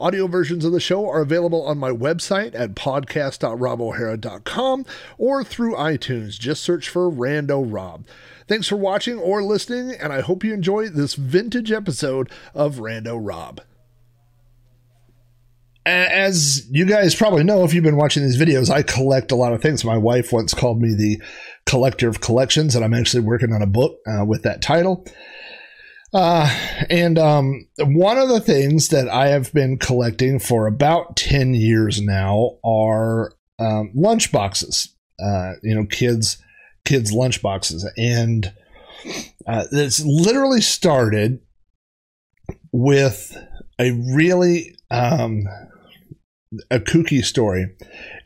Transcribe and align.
Audio 0.00 0.26
versions 0.26 0.64
of 0.64 0.72
the 0.72 0.80
show 0.80 1.06
are 1.10 1.20
available 1.20 1.62
on 1.62 1.76
my 1.76 1.90
website 1.90 2.54
at 2.54 2.74
podcast.robohara.com 2.74 4.86
or 5.18 5.44
through 5.44 5.74
iTunes. 5.74 6.38
Just 6.38 6.62
search 6.62 6.88
for 6.88 7.10
Rando 7.10 7.70
Rob. 7.70 8.06
Thanks 8.48 8.66
for 8.66 8.76
watching 8.76 9.18
or 9.18 9.42
listening, 9.42 9.92
and 9.92 10.10
I 10.10 10.22
hope 10.22 10.42
you 10.42 10.54
enjoy 10.54 10.88
this 10.88 11.16
vintage 11.16 11.70
episode 11.70 12.30
of 12.54 12.76
Rando 12.76 13.18
Rob. 13.20 13.60
As 15.84 16.66
you 16.70 16.86
guys 16.86 17.14
probably 17.14 17.44
know, 17.44 17.62
if 17.64 17.74
you've 17.74 17.84
been 17.84 17.98
watching 17.98 18.22
these 18.22 18.40
videos, 18.40 18.70
I 18.70 18.82
collect 18.82 19.32
a 19.32 19.36
lot 19.36 19.52
of 19.52 19.60
things. 19.60 19.84
My 19.84 19.98
wife 19.98 20.32
once 20.32 20.54
called 20.54 20.80
me 20.80 20.94
the 20.94 21.20
collector 21.66 22.08
of 22.08 22.22
collections, 22.22 22.74
and 22.74 22.82
I'm 22.82 22.94
actually 22.94 23.22
working 23.22 23.52
on 23.52 23.60
a 23.60 23.66
book 23.66 23.98
uh, 24.06 24.24
with 24.24 24.44
that 24.44 24.62
title. 24.62 25.04
Uh, 26.12 26.48
and 26.88 27.18
um, 27.18 27.68
one 27.78 28.18
of 28.18 28.28
the 28.28 28.40
things 28.40 28.88
that 28.88 29.08
I 29.08 29.28
have 29.28 29.52
been 29.52 29.78
collecting 29.78 30.38
for 30.38 30.66
about 30.66 31.16
10 31.16 31.54
years 31.54 32.00
now 32.00 32.58
are 32.64 33.32
um, 33.58 33.92
lunch 33.94 34.32
boxes. 34.32 34.94
Uh, 35.22 35.52
you 35.62 35.74
know, 35.74 35.86
kids, 35.86 36.38
kids' 36.84 37.12
lunch 37.12 37.42
boxes. 37.42 37.88
And 37.96 38.52
uh, 39.46 39.64
it's 39.70 40.02
literally 40.04 40.60
started 40.60 41.40
with 42.72 43.36
a 43.78 43.92
really 44.14 44.76
um, 44.90 45.44
a 46.70 46.80
kooky 46.80 47.24
story 47.24 47.68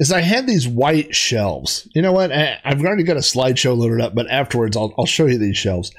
is 0.00 0.10
I 0.10 0.22
had 0.22 0.46
these 0.46 0.66
white 0.66 1.14
shelves. 1.14 1.88
You 1.94 2.02
know 2.02 2.12
what? 2.12 2.32
I've 2.32 2.82
already 2.82 3.02
got 3.02 3.16
a 3.16 3.20
slideshow 3.20 3.76
loaded 3.76 4.00
up, 4.00 4.14
but 4.14 4.30
afterwards 4.30 4.76
I'll, 4.76 4.94
I'll 4.98 5.06
show 5.06 5.26
you 5.26 5.38
these 5.38 5.58
shelves. 5.58 5.92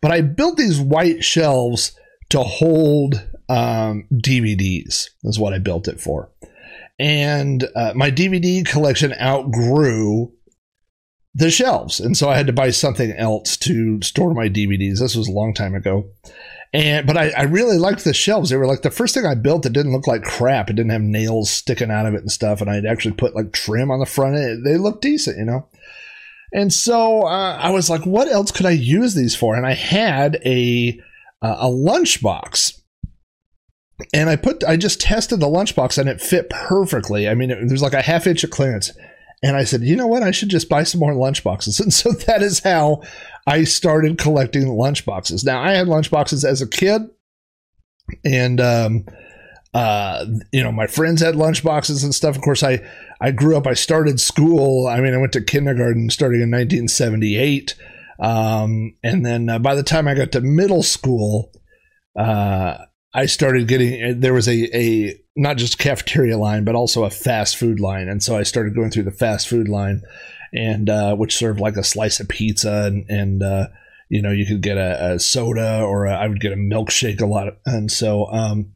But 0.00 0.12
I 0.12 0.20
built 0.20 0.56
these 0.56 0.80
white 0.80 1.24
shelves 1.24 1.92
to 2.30 2.42
hold 2.42 3.26
um, 3.48 4.06
DVDs. 4.12 5.10
Is 5.24 5.38
what 5.38 5.52
I 5.52 5.58
built 5.58 5.88
it 5.88 6.00
for. 6.00 6.30
And 6.98 7.64
uh, 7.76 7.92
my 7.94 8.10
DVD 8.10 8.66
collection 8.66 9.14
outgrew 9.20 10.32
the 11.34 11.50
shelves, 11.50 12.00
and 12.00 12.16
so 12.16 12.28
I 12.28 12.36
had 12.36 12.48
to 12.48 12.52
buy 12.52 12.70
something 12.70 13.12
else 13.12 13.56
to 13.58 14.02
store 14.02 14.34
my 14.34 14.48
DVDs. 14.48 14.98
This 14.98 15.14
was 15.14 15.28
a 15.28 15.32
long 15.32 15.54
time 15.54 15.74
ago. 15.74 16.10
And 16.72 17.06
but 17.06 17.16
I, 17.16 17.30
I 17.30 17.42
really 17.44 17.78
liked 17.78 18.04
the 18.04 18.12
shelves. 18.12 18.50
They 18.50 18.56
were 18.56 18.66
like 18.66 18.82
the 18.82 18.90
first 18.90 19.14
thing 19.14 19.24
I 19.24 19.34
built 19.34 19.62
that 19.62 19.72
didn't 19.72 19.92
look 19.92 20.06
like 20.06 20.22
crap. 20.22 20.68
It 20.68 20.74
didn't 20.74 20.92
have 20.92 21.00
nails 21.00 21.50
sticking 21.50 21.90
out 21.90 22.06
of 22.06 22.14
it 22.14 22.20
and 22.20 22.30
stuff. 22.30 22.60
And 22.60 22.68
I'd 22.68 22.84
actually 22.84 23.14
put 23.14 23.34
like 23.34 23.52
trim 23.52 23.90
on 23.90 24.00
the 24.00 24.06
front. 24.06 24.36
It, 24.36 24.64
they 24.64 24.76
looked 24.76 25.02
decent, 25.02 25.38
you 25.38 25.44
know. 25.44 25.66
And 26.52 26.72
so 26.72 27.22
uh, 27.22 27.58
I 27.60 27.70
was 27.70 27.90
like, 27.90 28.06
what 28.06 28.28
else 28.28 28.50
could 28.50 28.66
I 28.66 28.70
use 28.70 29.14
these 29.14 29.36
for? 29.36 29.54
And 29.54 29.66
I 29.66 29.74
had 29.74 30.40
a 30.44 31.00
uh, 31.42 31.56
a 31.60 31.66
lunchbox. 31.66 32.80
And 34.14 34.30
I 34.30 34.36
put 34.36 34.62
I 34.64 34.76
just 34.76 35.00
tested 35.00 35.40
the 35.40 35.46
lunchbox 35.46 35.98
and 35.98 36.08
it 36.08 36.20
fit 36.20 36.48
perfectly. 36.50 37.28
I 37.28 37.34
mean, 37.34 37.48
there's 37.48 37.82
like 37.82 37.94
a 37.94 38.02
half 38.02 38.26
inch 38.26 38.44
of 38.44 38.50
clearance. 38.50 38.92
And 39.42 39.56
I 39.56 39.64
said, 39.64 39.82
you 39.82 39.94
know 39.94 40.06
what? 40.06 40.22
I 40.22 40.30
should 40.30 40.48
just 40.48 40.68
buy 40.68 40.82
some 40.82 41.00
more 41.00 41.12
lunchboxes. 41.12 41.80
And 41.88 41.92
so 41.92 42.12
that 42.12 42.42
is 42.42 42.60
how 42.60 43.02
I 43.46 43.64
started 43.64 44.18
collecting 44.18 44.64
lunchboxes. 44.64 45.44
Now 45.44 45.62
I 45.62 45.72
had 45.72 45.86
lunchboxes 45.86 46.44
as 46.44 46.60
a 46.60 46.66
kid, 46.66 47.02
and 48.24 48.60
um, 48.60 49.06
uh, 49.74 50.26
you 50.52 50.62
know, 50.62 50.72
my 50.72 50.86
friends 50.86 51.20
had 51.20 51.34
lunchboxes 51.34 52.02
and 52.02 52.14
stuff. 52.14 52.36
Of 52.36 52.42
course, 52.42 52.62
I 52.62 52.80
I 53.20 53.30
grew 53.32 53.56
up. 53.56 53.66
I 53.66 53.74
started 53.74 54.20
school. 54.20 54.86
I 54.86 55.00
mean, 55.00 55.14
I 55.14 55.18
went 55.18 55.32
to 55.32 55.40
kindergarten 55.40 56.10
starting 56.10 56.40
in 56.40 56.50
1978, 56.50 57.74
um, 58.20 58.94
and 59.02 59.26
then 59.26 59.48
uh, 59.48 59.58
by 59.58 59.74
the 59.74 59.82
time 59.82 60.06
I 60.06 60.14
got 60.14 60.32
to 60.32 60.40
middle 60.40 60.82
school, 60.82 61.52
uh, 62.16 62.78
I 63.12 63.26
started 63.26 63.66
getting. 63.66 64.20
There 64.20 64.34
was 64.34 64.48
a 64.48 64.76
a 64.76 65.20
not 65.36 65.56
just 65.56 65.78
cafeteria 65.78 66.38
line, 66.38 66.64
but 66.64 66.74
also 66.74 67.04
a 67.04 67.10
fast 67.10 67.56
food 67.56 67.80
line, 67.80 68.08
and 68.08 68.22
so 68.22 68.36
I 68.36 68.44
started 68.44 68.74
going 68.74 68.90
through 68.90 69.04
the 69.04 69.10
fast 69.10 69.48
food 69.48 69.68
line, 69.68 70.02
and 70.52 70.88
uh, 70.88 71.16
which 71.16 71.36
served 71.36 71.60
like 71.60 71.76
a 71.76 71.84
slice 71.84 72.20
of 72.20 72.28
pizza 72.28 72.84
and 72.86 73.08
and 73.10 73.42
uh, 73.42 73.68
you 74.08 74.22
know 74.22 74.30
you 74.30 74.46
could 74.46 74.60
get 74.60 74.76
a, 74.76 75.14
a 75.14 75.18
soda 75.18 75.82
or 75.82 76.06
a, 76.06 76.14
I 76.14 76.28
would 76.28 76.40
get 76.40 76.52
a 76.52 76.56
milkshake 76.56 77.20
a 77.20 77.26
lot, 77.26 77.48
of, 77.48 77.56
and 77.66 77.90
so. 77.90 78.26
Um, 78.30 78.74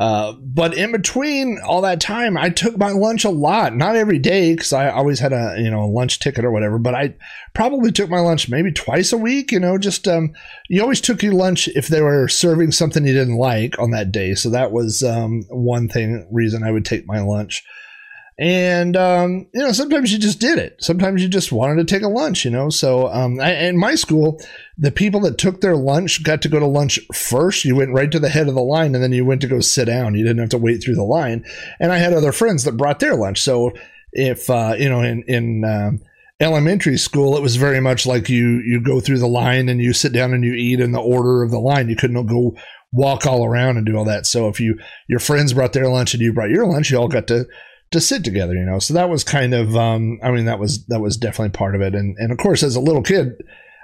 uh, 0.00 0.32
but 0.32 0.72
in 0.72 0.92
between 0.92 1.58
all 1.62 1.82
that 1.82 2.00
time, 2.00 2.34
I 2.38 2.48
took 2.48 2.78
my 2.78 2.90
lunch 2.90 3.22
a 3.26 3.28
lot. 3.28 3.76
Not 3.76 3.96
every 3.96 4.18
day 4.18 4.54
because 4.54 4.72
I 4.72 4.88
always 4.88 5.20
had 5.20 5.34
a 5.34 5.56
you 5.58 5.70
know 5.70 5.86
lunch 5.86 6.20
ticket 6.20 6.42
or 6.42 6.50
whatever. 6.50 6.78
But 6.78 6.94
I 6.94 7.14
probably 7.52 7.92
took 7.92 8.08
my 8.08 8.20
lunch 8.20 8.48
maybe 8.48 8.72
twice 8.72 9.12
a 9.12 9.18
week. 9.18 9.52
You 9.52 9.60
know, 9.60 9.76
just 9.76 10.08
um, 10.08 10.32
you 10.70 10.80
always 10.80 11.02
took 11.02 11.22
your 11.22 11.34
lunch 11.34 11.68
if 11.68 11.88
they 11.88 12.00
were 12.00 12.28
serving 12.28 12.72
something 12.72 13.06
you 13.06 13.12
didn't 13.12 13.36
like 13.36 13.78
on 13.78 13.90
that 13.90 14.10
day. 14.10 14.34
So 14.34 14.48
that 14.48 14.72
was 14.72 15.02
um, 15.02 15.42
one 15.50 15.86
thing 15.86 16.26
reason 16.32 16.62
I 16.62 16.70
would 16.70 16.86
take 16.86 17.06
my 17.06 17.20
lunch. 17.20 17.62
And 18.40 18.96
um, 18.96 19.46
you 19.52 19.60
know, 19.60 19.70
sometimes 19.70 20.10
you 20.10 20.18
just 20.18 20.40
did 20.40 20.58
it. 20.58 20.82
Sometimes 20.82 21.22
you 21.22 21.28
just 21.28 21.52
wanted 21.52 21.76
to 21.76 21.94
take 21.94 22.02
a 22.02 22.08
lunch. 22.08 22.46
You 22.46 22.50
know, 22.50 22.70
so 22.70 23.08
um, 23.08 23.38
I, 23.38 23.52
in 23.66 23.76
my 23.76 23.94
school, 23.94 24.40
the 24.78 24.90
people 24.90 25.20
that 25.20 25.36
took 25.36 25.60
their 25.60 25.76
lunch 25.76 26.22
got 26.22 26.40
to 26.42 26.48
go 26.48 26.58
to 26.58 26.66
lunch 26.66 26.98
first. 27.12 27.66
You 27.66 27.76
went 27.76 27.92
right 27.92 28.10
to 28.10 28.18
the 28.18 28.30
head 28.30 28.48
of 28.48 28.54
the 28.54 28.62
line, 28.62 28.94
and 28.94 29.04
then 29.04 29.12
you 29.12 29.26
went 29.26 29.42
to 29.42 29.46
go 29.46 29.60
sit 29.60 29.84
down. 29.84 30.14
You 30.14 30.24
didn't 30.24 30.38
have 30.38 30.48
to 30.50 30.58
wait 30.58 30.82
through 30.82 30.94
the 30.94 31.02
line. 31.02 31.44
And 31.78 31.92
I 31.92 31.98
had 31.98 32.14
other 32.14 32.32
friends 32.32 32.64
that 32.64 32.78
brought 32.78 33.00
their 33.00 33.14
lunch. 33.14 33.42
So 33.42 33.72
if 34.12 34.48
uh, 34.48 34.74
you 34.78 34.88
know, 34.88 35.02
in 35.02 35.22
in 35.24 35.64
um, 35.66 36.00
elementary 36.40 36.96
school, 36.96 37.36
it 37.36 37.42
was 37.42 37.56
very 37.56 37.80
much 37.80 38.06
like 38.06 38.30
you 38.30 38.62
you 38.64 38.80
go 38.80 39.00
through 39.00 39.18
the 39.18 39.28
line 39.28 39.68
and 39.68 39.82
you 39.82 39.92
sit 39.92 40.14
down 40.14 40.32
and 40.32 40.42
you 40.42 40.54
eat 40.54 40.80
in 40.80 40.92
the 40.92 40.98
order 40.98 41.42
of 41.42 41.50
the 41.50 41.60
line. 41.60 41.90
You 41.90 41.96
couldn't 41.96 42.24
go 42.24 42.56
walk 42.90 43.26
all 43.26 43.44
around 43.44 43.76
and 43.76 43.84
do 43.84 43.98
all 43.98 44.06
that. 44.06 44.24
So 44.24 44.48
if 44.48 44.60
you 44.60 44.78
your 45.08 45.20
friends 45.20 45.52
brought 45.52 45.74
their 45.74 45.90
lunch 45.90 46.14
and 46.14 46.22
you 46.22 46.32
brought 46.32 46.48
your 46.48 46.66
lunch, 46.66 46.90
you 46.90 46.96
all 46.96 47.06
got 47.06 47.26
to 47.26 47.46
to 47.92 48.00
sit 48.00 48.24
together, 48.24 48.54
you 48.54 48.64
know. 48.64 48.78
So 48.78 48.94
that 48.94 49.08
was 49.10 49.24
kind 49.24 49.52
of, 49.54 49.76
um, 49.76 50.20
I 50.22 50.30
mean, 50.30 50.44
that 50.44 50.58
was 50.58 50.86
that 50.86 51.00
was 51.00 51.16
definitely 51.16 51.50
part 51.50 51.74
of 51.74 51.80
it. 51.80 51.94
And 51.94 52.16
and 52.18 52.32
of 52.32 52.38
course, 52.38 52.62
as 52.62 52.76
a 52.76 52.80
little 52.80 53.02
kid, 53.02 53.42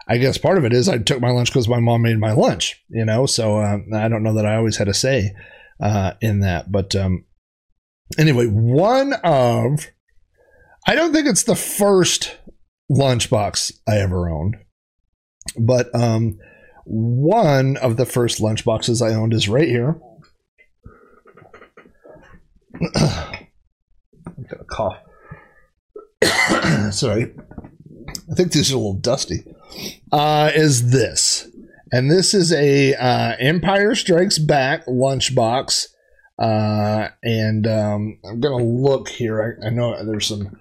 I 0.08 0.18
guess 0.18 0.38
part 0.38 0.58
of 0.58 0.64
it 0.64 0.72
is 0.72 0.88
I 0.88 0.98
took 0.98 1.20
my 1.20 1.30
lunch 1.30 1.50
because 1.50 1.68
my 1.68 1.80
mom 1.80 2.02
made 2.02 2.18
my 2.18 2.32
lunch, 2.32 2.82
you 2.88 3.04
know. 3.04 3.26
So 3.26 3.58
uh, 3.58 3.78
I 3.94 4.08
don't 4.08 4.22
know 4.22 4.34
that 4.34 4.46
I 4.46 4.56
always 4.56 4.76
had 4.76 4.88
a 4.88 4.94
say 4.94 5.34
uh, 5.80 6.12
in 6.20 6.40
that, 6.40 6.70
but 6.70 6.94
um, 6.94 7.24
anyway, 8.16 8.46
one 8.46 9.14
of, 9.24 9.86
I 10.86 10.94
don't 10.94 11.12
think 11.12 11.26
it's 11.26 11.42
the 11.42 11.56
first 11.56 12.36
lunchbox 12.90 13.72
I 13.88 13.96
ever 13.98 14.30
owned, 14.30 14.56
but 15.58 15.92
um, 15.94 16.38
one 16.84 17.76
of 17.78 17.96
the 17.96 18.06
first 18.06 18.40
lunchboxes 18.40 19.04
I 19.04 19.14
owned 19.14 19.34
is 19.34 19.48
right 19.48 19.68
here. 19.68 20.00
Cough. 24.76 24.98
Sorry. 26.92 27.34
I 28.30 28.34
think 28.34 28.52
these 28.52 28.70
are 28.70 28.74
a 28.74 28.78
little 28.78 28.94
dusty. 28.94 29.44
Uh, 30.12 30.50
is 30.54 30.90
this. 30.90 31.48
And 31.92 32.10
this 32.10 32.34
is 32.34 32.52
a 32.52 32.94
uh, 32.94 33.36
Empire 33.38 33.94
Strikes 33.94 34.38
Back 34.38 34.84
lunchbox. 34.86 35.86
Uh, 36.38 37.08
and 37.22 37.66
um, 37.66 38.18
I'm 38.24 38.40
going 38.40 38.58
to 38.58 38.64
look 38.64 39.08
here. 39.08 39.58
I, 39.62 39.68
I, 39.68 39.70
know 39.70 40.04
there's 40.04 40.26
some 40.26 40.60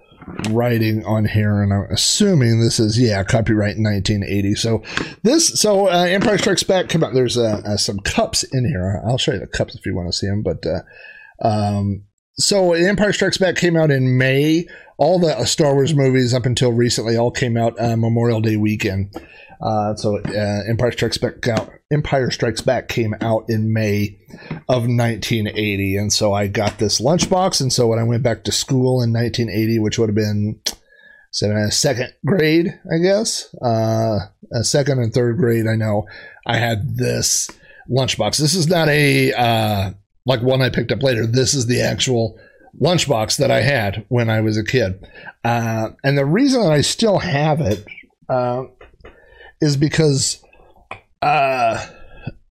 writing 0.49 1.05
on 1.05 1.25
here, 1.25 1.61
and 1.61 1.73
I'm 1.73 1.87
assuming 1.91 2.61
this 2.61 2.79
is, 2.79 2.97
yeah, 2.97 3.21
copyright 3.25 3.77
1980. 3.77 4.55
So 4.55 4.83
this, 5.23 5.59
so 5.59 5.89
uh, 5.89 6.05
Empire 6.05 6.37
Strikes 6.37 6.63
Back 6.63 6.87
come 6.87 7.03
out. 7.03 7.13
There's 7.13 7.37
uh, 7.37 7.61
uh, 7.65 7.75
some 7.75 7.99
cups 7.99 8.43
in 8.43 8.65
here. 8.65 9.01
I'll 9.05 9.17
show 9.17 9.33
you 9.33 9.39
the 9.39 9.47
cups 9.47 9.75
if 9.75 9.85
you 9.85 9.93
want 9.93 10.07
to 10.07 10.17
see 10.17 10.27
them. 10.27 10.43
But 10.43 10.65
uh, 10.65 10.83
um, 11.45 12.03
so 12.37 12.73
Empire 12.73 13.13
Strikes 13.13 13.37
Back 13.37 13.55
came 13.55 13.75
out 13.75 13.91
in 13.91 14.17
May. 14.17 14.67
All 14.97 15.19
the 15.19 15.37
uh, 15.37 15.45
Star 15.45 15.73
Wars 15.73 15.93
movies 15.93 16.33
up 16.33 16.45
until 16.45 16.71
recently 16.71 17.17
all 17.17 17.31
came 17.31 17.57
out 17.57 17.79
uh, 17.79 17.97
Memorial 17.97 18.41
Day 18.41 18.55
weekend. 18.55 19.13
Uh, 19.61 19.95
so 19.95 20.19
uh, 20.19 20.61
Empire 20.69 20.91
Strikes 20.91 21.17
Back 21.17 21.47
out, 21.47 21.71
Empire 21.91 22.29
Strikes 22.31 22.61
Back 22.61 22.87
came 22.87 23.15
out 23.21 23.45
in 23.49 23.73
May 23.73 24.19
of 24.67 24.83
1980, 24.83 25.97
and 25.97 26.11
so 26.11 26.33
I 26.33 26.47
got 26.47 26.77
this 26.77 26.99
lunchbox. 26.99 27.61
And 27.61 27.71
so 27.71 27.87
when 27.87 27.99
I 27.99 28.03
went 28.03 28.23
back 28.23 28.43
to 28.43 28.51
school 28.51 29.01
in 29.01 29.13
1980, 29.13 29.79
which 29.79 29.97
would 29.97 30.09
have 30.09 30.15
been 30.15 30.59
a 31.41 31.71
second 31.71 32.13
grade, 32.25 32.67
I 32.93 32.97
guess, 32.99 33.53
uh, 33.61 34.19
a 34.53 34.63
second 34.63 34.99
and 34.99 35.13
third 35.13 35.37
grade, 35.37 35.67
I 35.67 35.75
know 35.75 36.05
I 36.45 36.57
had 36.57 36.97
this 36.97 37.49
lunchbox. 37.89 38.37
This 38.37 38.55
is 38.55 38.67
not 38.67 38.87
a 38.89 39.33
uh, 39.33 39.91
like 40.25 40.41
one 40.41 40.61
I 40.61 40.69
picked 40.69 40.91
up 40.91 41.03
later. 41.03 41.25
This 41.25 41.53
is 41.53 41.67
the 41.67 41.81
actual 41.81 42.39
lunchbox 42.81 43.37
that 43.37 43.51
I 43.51 43.61
had 43.61 44.05
when 44.09 44.29
I 44.29 44.41
was 44.41 44.57
a 44.57 44.63
kid. 44.63 45.07
Uh, 45.43 45.89
and 46.03 46.17
the 46.17 46.25
reason 46.25 46.61
that 46.61 46.71
I 46.71 46.81
still 46.81 47.19
have 47.19 47.61
it 47.61 47.85
uh, 48.27 48.63
is 49.61 49.77
because 49.77 50.43
uh, 51.21 51.85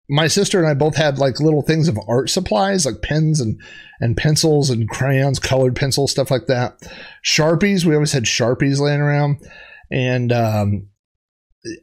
my 0.10 0.28
sister 0.28 0.60
and 0.60 0.68
I 0.68 0.74
both 0.74 0.96
had 0.96 1.18
like 1.18 1.40
little 1.40 1.62
things 1.62 1.88
of 1.88 2.00
art 2.08 2.30
supplies, 2.30 2.86
like 2.86 3.02
pens 3.02 3.40
and 3.40 3.60
and 4.02 4.18
pencils 4.18 4.70
and 4.70 4.90
crayons, 4.90 5.40
colored 5.40 5.76
pencils, 5.76 6.12
stuff 6.12 6.30
like 6.30 6.48
that. 6.48 6.78
Sharpies, 7.26 7.86
we 7.86 7.96
always 7.96 8.12
had 8.12 8.24
sharpies 8.24 8.80
laying 8.80 9.02
around, 9.02 9.38
and 9.90 10.32
um, 10.32 10.88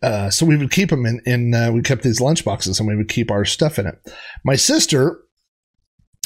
uh, 0.02 0.30
so 0.30 0.46
we 0.46 0.56
would 0.56 0.70
keep 0.70 0.90
them 0.90 1.06
in. 1.06 1.20
in 1.24 1.54
uh, 1.54 1.72
we 1.72 1.82
kept 1.82 2.02
these 2.02 2.20
lunch 2.20 2.44
boxes, 2.44 2.78
and 2.78 2.88
we 2.88 2.96
would 2.96 3.08
keep 3.08 3.30
our 3.30 3.44
stuff 3.44 3.78
in 3.78 3.86
it. 3.86 3.98
My 4.44 4.56
sister 4.56 5.22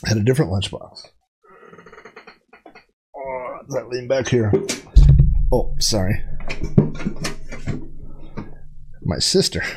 had 0.05 0.17
a 0.17 0.23
different 0.23 0.51
lunchbox. 0.51 1.09
Oh, 3.17 3.59
that 3.69 3.89
lean 3.89 4.09
back 4.09 4.29
here. 4.29 4.53
Oh, 5.53 5.75
sorry. 5.79 6.23
My 9.03 9.19
sister. 9.19 9.63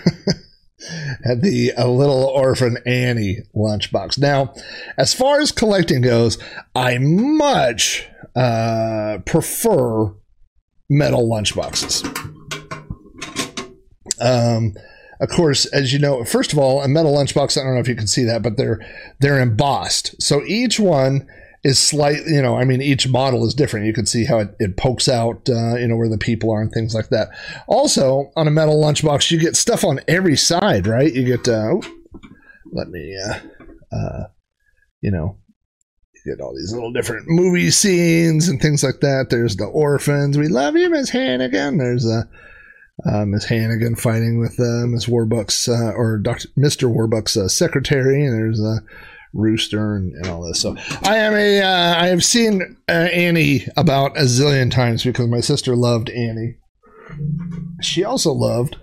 had 1.23 1.41
the 1.41 1.73
a 1.77 1.87
little 1.87 2.25
orphan 2.25 2.77
Annie 2.85 3.39
lunchbox. 3.55 4.17
Now, 4.17 4.53
as 4.97 5.13
far 5.13 5.39
as 5.39 5.51
collecting 5.51 6.01
goes, 6.01 6.37
I 6.75 6.97
much 6.99 8.07
uh, 8.35 9.19
prefer 9.25 10.13
metal 10.89 11.29
lunchboxes. 11.29 12.05
Um, 14.21 14.73
of 15.19 15.29
course, 15.29 15.65
as 15.67 15.91
you 15.91 15.99
know, 15.99 16.23
first 16.23 16.53
of 16.53 16.59
all, 16.59 16.81
a 16.81 16.87
metal 16.87 17.13
lunchbox. 17.15 17.57
I 17.57 17.63
don't 17.63 17.75
know 17.75 17.81
if 17.81 17.87
you 17.87 17.95
can 17.95 18.07
see 18.07 18.23
that, 18.25 18.41
but 18.41 18.57
they're 18.57 18.79
they're 19.19 19.39
embossed. 19.39 20.21
So 20.21 20.43
each 20.45 20.79
one 20.79 21.27
is 21.63 21.77
slightly, 21.77 22.35
you 22.35 22.41
know, 22.41 22.55
I 22.55 22.63
mean, 22.63 22.81
each 22.81 23.07
model 23.07 23.45
is 23.45 23.53
different. 23.53 23.85
You 23.85 23.93
can 23.93 24.05
see 24.05 24.25
how 24.25 24.39
it, 24.39 24.55
it 24.59 24.77
pokes 24.77 25.09
out, 25.09 25.49
uh, 25.49 25.75
you 25.75 25.87
know, 25.87 25.97
where 25.97 26.09
the 26.09 26.17
people 26.17 26.51
are 26.51 26.61
and 26.61 26.71
things 26.71 26.95
like 26.95 27.09
that. 27.09 27.29
Also, 27.67 28.31
on 28.37 28.47
a 28.47 28.51
metal 28.51 28.81
lunchbox, 28.81 29.29
you 29.29 29.39
get 29.39 29.57
stuff 29.57 29.83
on 29.83 29.99
every 30.07 30.37
side, 30.37 30.87
right? 30.87 31.13
You 31.13 31.25
get, 31.25 31.47
uh, 31.47 31.71
oh, 31.73 31.81
let 32.71 32.87
me, 32.87 33.13
uh, 33.27 33.39
uh, 33.93 34.23
you 35.01 35.11
know, 35.11 35.37
you 36.13 36.33
get 36.33 36.41
all 36.41 36.55
these 36.55 36.71
little 36.73 36.93
different 36.93 37.25
movie 37.27 37.71
scenes 37.71 38.47
and 38.47 38.61
things 38.61 38.81
like 38.81 39.01
that. 39.01 39.27
There's 39.29 39.57
the 39.57 39.65
orphans. 39.65 40.37
We 40.37 40.47
love 40.47 40.77
you, 40.77 40.89
Miss 40.89 41.09
Hannigan. 41.09 41.77
There's 41.77 42.05
a, 42.05 42.29
uh, 43.05 43.25
Miss 43.25 43.45
Hannigan 43.45 43.95
fighting 43.95 44.39
with 44.39 44.59
uh, 44.59 44.85
Miss 44.87 45.05
Warbucks 45.05 45.69
uh, 45.69 45.93
or 45.93 46.17
Dr. 46.17 46.47
Mr. 46.57 46.93
Warbucks' 46.93 47.37
uh, 47.37 47.47
secretary, 47.47 48.25
and 48.25 48.33
there's 48.33 48.59
a 48.59 48.81
rooster 49.33 49.95
and, 49.95 50.13
and, 50.15 50.27
all 50.27 50.47
this. 50.47 50.59
So 50.59 50.75
I 51.03 51.17
am 51.17 51.33
a 51.33 51.61
uh, 51.61 52.01
I 52.01 52.07
have 52.07 52.23
seen 52.23 52.77
uh, 52.87 52.91
Annie 52.91 53.65
about 53.77 54.17
a 54.17 54.21
zillion 54.21 54.71
times 54.71 55.03
because 55.03 55.27
my 55.27 55.39
sister 55.39 55.75
loved 55.75 56.09
Annie. 56.09 56.55
She 57.81 58.03
also 58.03 58.31
loved 58.31 58.77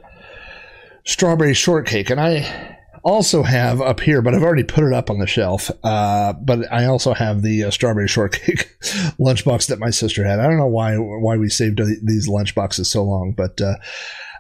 strawberry 1.05 1.55
shortcake, 1.55 2.11
and 2.11 2.21
I 2.21 2.76
also 3.07 3.45
have 3.45 3.81
up 3.81 4.01
here, 4.01 4.21
but 4.21 4.35
I've 4.35 4.43
already 4.43 4.65
put 4.65 4.83
it 4.83 4.93
up 4.93 5.11
on 5.11 5.21
the 5.21 5.29
shelf. 5.29 5.71
Uh, 5.85 6.33
but 6.33 6.71
I 6.73 6.87
also 6.87 7.15
have 7.15 7.41
the 7.41 7.65
uh, 7.65 7.71
strawberry 7.71 8.09
shortcake 8.09 8.77
lunchbox 9.21 9.69
that 9.69 9.79
my 9.79 9.91
sister 9.91 10.25
had. 10.25 10.41
I 10.41 10.49
don't 10.49 10.59
know 10.59 10.67
why 10.67 10.97
why 10.97 11.37
we 11.37 11.49
saved 11.49 11.79
these 11.79 12.29
lunchboxes 12.29 12.87
so 12.87 13.05
long, 13.05 13.33
but 13.33 13.61
uh, 13.61 13.77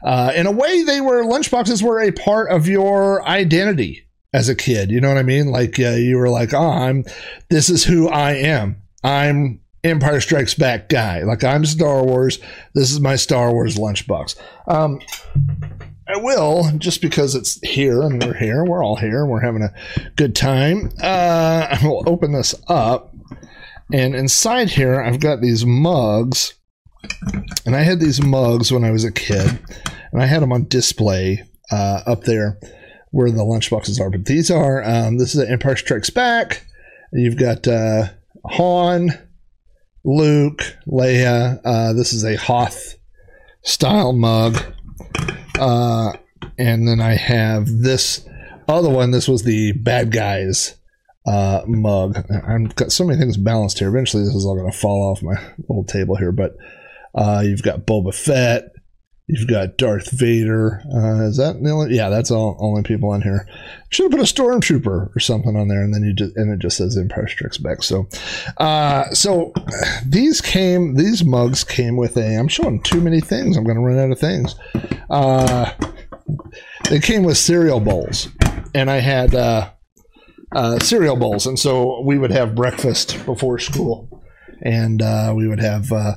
uh, 0.04 0.32
in 0.34 0.46
a 0.46 0.52
way, 0.52 0.82
they 0.82 1.00
were 1.00 1.22
lunchboxes 1.22 1.80
were 1.80 2.00
a 2.00 2.10
part 2.10 2.50
of 2.50 2.66
your 2.66 3.26
identity 3.26 4.08
as 4.34 4.48
a 4.48 4.54
kid. 4.56 4.90
You 4.90 5.00
know 5.00 5.08
what 5.08 5.18
I 5.18 5.22
mean? 5.22 5.52
Like 5.52 5.78
uh, 5.78 5.90
you 5.90 6.16
were 6.16 6.28
like, 6.28 6.52
oh, 6.52 6.70
I'm 6.70 7.04
this 7.48 7.70
is 7.70 7.84
who 7.84 8.08
I 8.08 8.32
am. 8.32 8.82
I'm 9.04 9.60
Empire 9.84 10.20
Strikes 10.20 10.54
Back 10.54 10.88
guy. 10.88 11.22
Like 11.22 11.44
I'm 11.44 11.64
Star 11.64 12.04
Wars. 12.04 12.40
This 12.74 12.90
is 12.90 12.98
my 12.98 13.14
Star 13.14 13.52
Wars 13.52 13.76
lunchbox. 13.76 14.36
Um, 14.66 14.98
I 16.08 16.18
will 16.18 16.70
just 16.78 17.02
because 17.02 17.34
it's 17.34 17.58
here 17.66 18.00
and 18.02 18.22
we're 18.22 18.34
here. 18.34 18.64
We're 18.64 18.84
all 18.84 18.96
here 18.96 19.26
we're 19.26 19.40
having 19.40 19.62
a 19.62 19.74
good 20.14 20.36
time. 20.36 20.92
Uh, 21.02 21.66
I 21.70 21.80
will 21.82 22.04
open 22.06 22.32
this 22.32 22.54
up, 22.68 23.12
and 23.92 24.14
inside 24.14 24.70
here 24.70 25.00
I've 25.00 25.20
got 25.20 25.40
these 25.40 25.66
mugs. 25.66 26.54
And 27.64 27.76
I 27.76 27.82
had 27.82 28.00
these 28.00 28.22
mugs 28.22 28.72
when 28.72 28.84
I 28.84 28.90
was 28.90 29.04
a 29.04 29.12
kid, 29.12 29.58
and 30.12 30.22
I 30.22 30.26
had 30.26 30.42
them 30.42 30.52
on 30.52 30.68
display 30.68 31.44
uh, 31.70 32.02
up 32.06 32.22
there 32.22 32.58
where 33.10 33.30
the 33.30 33.44
lunchboxes 33.44 34.00
are. 34.00 34.10
But 34.10 34.26
these 34.26 34.50
are 34.50 34.82
um, 34.84 35.18
this 35.18 35.34
is 35.34 35.40
an 35.40 35.50
Empire 35.50 35.76
Strikes 35.76 36.10
Back. 36.10 36.64
You've 37.12 37.36
got 37.36 37.66
uh, 37.66 38.10
Han, 38.44 39.10
Luke, 40.04 40.62
Leia. 40.86 41.60
Uh, 41.64 41.92
this 41.92 42.12
is 42.12 42.24
a 42.24 42.36
Hoth 42.36 42.96
style 43.62 44.12
mug. 44.12 44.62
Uh, 45.58 46.12
and 46.58 46.86
then 46.86 47.00
I 47.00 47.14
have 47.14 47.66
this 47.68 48.26
other 48.68 48.90
one. 48.90 49.10
This 49.10 49.28
was 49.28 49.42
the 49.42 49.72
bad 49.72 50.12
guys 50.12 50.76
uh, 51.26 51.62
mug. 51.66 52.16
I've 52.46 52.74
got 52.76 52.92
so 52.92 53.04
many 53.04 53.18
things 53.18 53.36
balanced 53.36 53.78
here. 53.78 53.88
Eventually, 53.88 54.24
this 54.24 54.34
is 54.34 54.46
all 54.46 54.56
going 54.56 54.70
to 54.70 54.76
fall 54.76 55.10
off 55.10 55.22
my 55.22 55.34
little 55.68 55.84
table 55.84 56.16
here. 56.16 56.32
But 56.32 56.56
uh, 57.14 57.42
you've 57.44 57.62
got 57.62 57.86
Boba 57.86 58.14
Fett. 58.14 58.64
You've 59.28 59.48
got 59.48 59.76
Darth 59.76 60.12
Vader. 60.12 60.80
Uh, 60.86 61.24
is 61.24 61.36
that 61.38 61.60
the 61.60 61.70
only? 61.70 61.96
Yeah, 61.96 62.10
that's 62.10 62.30
all 62.30 62.56
only 62.60 62.84
people 62.84 63.10
on 63.10 63.22
here. 63.22 63.48
Should 63.88 64.04
have 64.04 64.12
put 64.12 64.20
a 64.20 64.32
stormtrooper 64.32 65.14
or 65.14 65.18
something 65.18 65.56
on 65.56 65.66
there, 65.66 65.82
and 65.82 65.92
then 65.92 66.04
you 66.04 66.12
just 66.12 66.36
and 66.36 66.52
it 66.52 66.60
just 66.60 66.76
says 66.76 66.96
Empire 66.96 67.26
Strikes 67.26 67.58
Back. 67.58 67.82
So, 67.82 68.06
uh, 68.58 69.10
so 69.10 69.52
these 70.06 70.40
came. 70.40 70.94
These 70.94 71.24
mugs 71.24 71.64
came 71.64 71.96
with 71.96 72.16
a. 72.16 72.36
I'm 72.36 72.46
showing 72.46 72.80
too 72.84 73.00
many 73.00 73.20
things. 73.20 73.56
I'm 73.56 73.64
going 73.64 73.76
to 73.76 73.82
run 73.82 73.98
out 73.98 74.12
of 74.12 74.20
things. 74.20 74.54
Uh, 75.10 75.72
they 76.88 77.00
came 77.00 77.24
with 77.24 77.36
cereal 77.36 77.80
bowls, 77.80 78.28
and 78.76 78.88
I 78.88 79.00
had 79.00 79.34
uh, 79.34 79.70
uh, 80.54 80.78
cereal 80.78 81.16
bowls, 81.16 81.48
and 81.48 81.58
so 81.58 82.00
we 82.02 82.16
would 82.16 82.30
have 82.30 82.54
breakfast 82.54 83.26
before 83.26 83.58
school, 83.58 84.22
and 84.62 85.02
uh, 85.02 85.32
we 85.36 85.48
would 85.48 85.60
have 85.60 85.90
uh, 85.90 86.14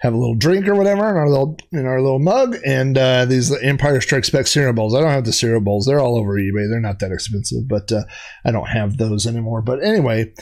have 0.00 0.14
a 0.14 0.16
little 0.16 0.34
drink 0.34 0.66
or 0.66 0.74
whatever 0.74 1.08
in 1.08 1.16
our 1.16 1.28
little 1.28 1.58
in 1.72 1.86
our 1.86 2.00
little 2.00 2.18
mug, 2.18 2.56
and 2.64 2.96
uh, 2.96 3.26
these 3.26 3.54
Empire 3.62 4.00
Strikes 4.00 4.30
Back 4.30 4.46
cereal 4.46 4.72
bowls. 4.72 4.94
I 4.94 5.00
don't 5.00 5.10
have 5.10 5.24
the 5.24 5.32
cereal 5.32 5.60
bowls; 5.60 5.86
they're 5.86 6.00
all 6.00 6.16
over 6.16 6.34
eBay. 6.34 6.68
They're 6.68 6.80
not 6.80 6.98
that 7.00 7.12
expensive, 7.12 7.68
but 7.68 7.92
uh, 7.92 8.04
I 8.44 8.50
don't 8.50 8.68
have 8.68 8.96
those 8.96 9.26
anymore. 9.26 9.60
But 9.60 9.84
anyway, 9.84 10.32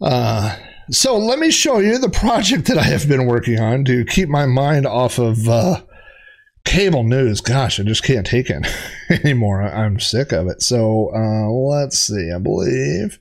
uh, 0.00 0.56
so 0.90 1.16
let 1.16 1.38
me 1.38 1.50
show 1.50 1.78
you 1.78 1.98
the 1.98 2.10
project 2.10 2.66
that 2.66 2.78
I 2.78 2.84
have 2.84 3.08
been 3.08 3.26
working 3.26 3.58
on 3.58 3.84
to 3.86 4.04
keep 4.04 4.28
my 4.28 4.44
mind 4.44 4.86
off 4.86 5.18
of 5.18 5.48
uh, 5.48 5.82
cable 6.66 7.04
news. 7.04 7.40
Gosh, 7.40 7.80
I 7.80 7.82
just 7.82 8.04
can't 8.04 8.26
take 8.26 8.50
it 8.50 8.66
anymore. 9.24 9.62
I'm 9.62 9.98
sick 10.00 10.32
of 10.32 10.48
it. 10.48 10.60
So 10.60 11.10
uh, 11.14 11.48
let's 11.48 11.98
see. 11.98 12.30
I 12.30 12.38
believe 12.38 13.18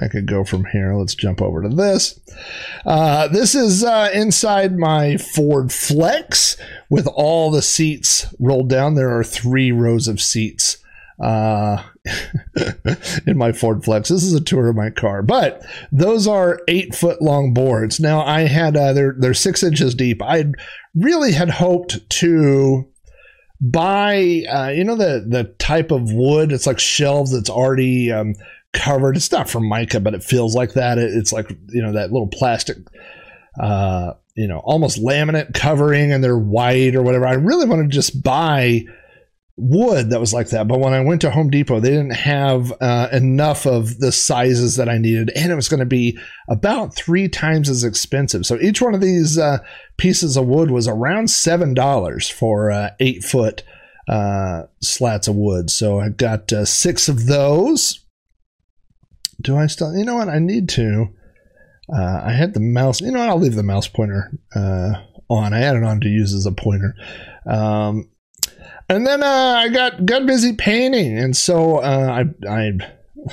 I 0.00 0.08
could 0.08 0.26
go 0.26 0.44
from 0.44 0.64
here. 0.66 0.94
Let's 0.94 1.14
jump 1.14 1.42
over 1.42 1.62
to 1.62 1.68
this. 1.68 2.18
Uh, 2.86 3.28
this 3.28 3.54
is 3.54 3.84
uh, 3.84 4.10
inside 4.14 4.78
my 4.78 5.18
Ford 5.18 5.72
Flex 5.72 6.56
with 6.88 7.06
all 7.06 7.50
the 7.50 7.62
seats 7.62 8.32
rolled 8.38 8.70
down. 8.70 8.94
There 8.94 9.16
are 9.16 9.24
three 9.24 9.70
rows 9.72 10.08
of 10.08 10.20
seats 10.20 10.78
uh, 11.20 11.82
in 13.26 13.36
my 13.36 13.52
Ford 13.52 13.84
Flex. 13.84 14.08
This 14.08 14.22
is 14.22 14.32
a 14.32 14.40
tour 14.40 14.68
of 14.68 14.76
my 14.76 14.90
car, 14.90 15.22
but 15.22 15.62
those 15.92 16.26
are 16.26 16.62
eight 16.66 16.94
foot 16.94 17.20
long 17.20 17.52
boards. 17.52 18.00
Now 18.00 18.22
I 18.22 18.42
had 18.42 18.76
uh, 18.76 18.94
they're 18.94 19.14
they're 19.18 19.34
six 19.34 19.62
inches 19.62 19.94
deep. 19.94 20.22
I 20.22 20.46
really 20.94 21.32
had 21.32 21.50
hoped 21.50 22.08
to 22.10 22.88
buy 23.60 24.44
uh, 24.50 24.68
you 24.74 24.84
know 24.84 24.96
the 24.96 25.26
the 25.28 25.44
type 25.58 25.90
of 25.90 26.12
wood. 26.12 26.52
It's 26.52 26.66
like 26.66 26.78
shelves 26.78 27.32
that's 27.32 27.50
already 27.50 28.10
um, 28.10 28.34
covered. 28.72 29.16
It's 29.16 29.32
not 29.32 29.48
Formica, 29.48 30.00
but 30.00 30.14
it 30.14 30.22
feels 30.22 30.54
like 30.54 30.74
that. 30.74 30.98
It, 30.98 31.10
it's 31.14 31.32
like 31.32 31.50
you 31.68 31.82
know 31.82 31.92
that 31.92 32.12
little 32.12 32.28
plastic, 32.28 32.78
uh, 33.60 34.14
you 34.34 34.48
know, 34.48 34.58
almost 34.58 35.02
laminate 35.02 35.54
covering, 35.54 36.12
and 36.12 36.22
they're 36.22 36.38
white 36.38 36.94
or 36.94 37.02
whatever. 37.02 37.26
I 37.26 37.34
really 37.34 37.66
wanted 37.66 37.84
to 37.84 37.94
just 37.94 38.22
buy 38.22 38.82
wood 39.56 40.10
that 40.10 40.20
was 40.20 40.32
like 40.32 40.48
that, 40.50 40.68
but 40.68 40.80
when 40.80 40.94
I 40.94 41.00
went 41.00 41.20
to 41.20 41.30
Home 41.30 41.50
Depot, 41.50 41.80
they 41.80 41.90
didn't 41.90 42.14
have 42.14 42.72
uh, 42.80 43.08
enough 43.12 43.66
of 43.66 43.98
the 43.98 44.10
sizes 44.10 44.76
that 44.76 44.88
I 44.88 44.96
needed, 44.96 45.30
and 45.36 45.52
it 45.52 45.56
was 45.56 45.68
going 45.68 45.80
to 45.80 45.86
be 45.86 46.18
about 46.48 46.94
three 46.94 47.28
times 47.28 47.68
as 47.68 47.84
expensive. 47.84 48.46
So 48.46 48.58
each 48.60 48.80
one 48.80 48.94
of 48.94 49.00
these 49.00 49.38
uh, 49.38 49.58
pieces 49.98 50.36
of 50.36 50.46
wood 50.46 50.70
was 50.70 50.88
around 50.88 51.28
seven 51.28 51.74
dollars 51.74 52.28
for 52.28 52.70
uh, 52.70 52.90
eight 53.00 53.22
foot 53.22 53.62
uh, 54.08 54.62
slats 54.80 55.28
of 55.28 55.36
wood. 55.36 55.70
So 55.70 56.00
I 56.00 56.08
got 56.08 56.52
uh, 56.52 56.64
six 56.64 57.08
of 57.08 57.26
those 57.26 58.04
do 59.40 59.56
I 59.56 59.66
still? 59.66 59.96
You 59.96 60.04
know 60.04 60.16
what? 60.16 60.28
I 60.28 60.38
need 60.38 60.68
to. 60.70 61.06
Uh, 61.92 62.22
I 62.24 62.32
had 62.32 62.54
the 62.54 62.60
mouse. 62.60 63.00
You 63.00 63.10
know 63.10 63.18
what? 63.18 63.28
I'll 63.28 63.38
leave 63.38 63.54
the 63.54 63.62
mouse 63.62 63.88
pointer 63.88 64.30
uh, 64.54 64.92
on. 65.28 65.52
I 65.52 65.58
had 65.58 65.76
it 65.76 65.84
on 65.84 66.00
to 66.00 66.08
use 66.08 66.34
as 66.34 66.46
a 66.46 66.52
pointer. 66.52 66.94
Um, 67.46 68.08
and 68.88 69.06
then 69.06 69.22
uh, 69.22 69.54
I 69.58 69.68
got 69.68 70.04
got 70.04 70.26
busy 70.26 70.52
painting, 70.52 71.18
and 71.18 71.36
so 71.36 71.78
uh, 71.78 72.24
I 72.44 72.48
I, 72.48 72.72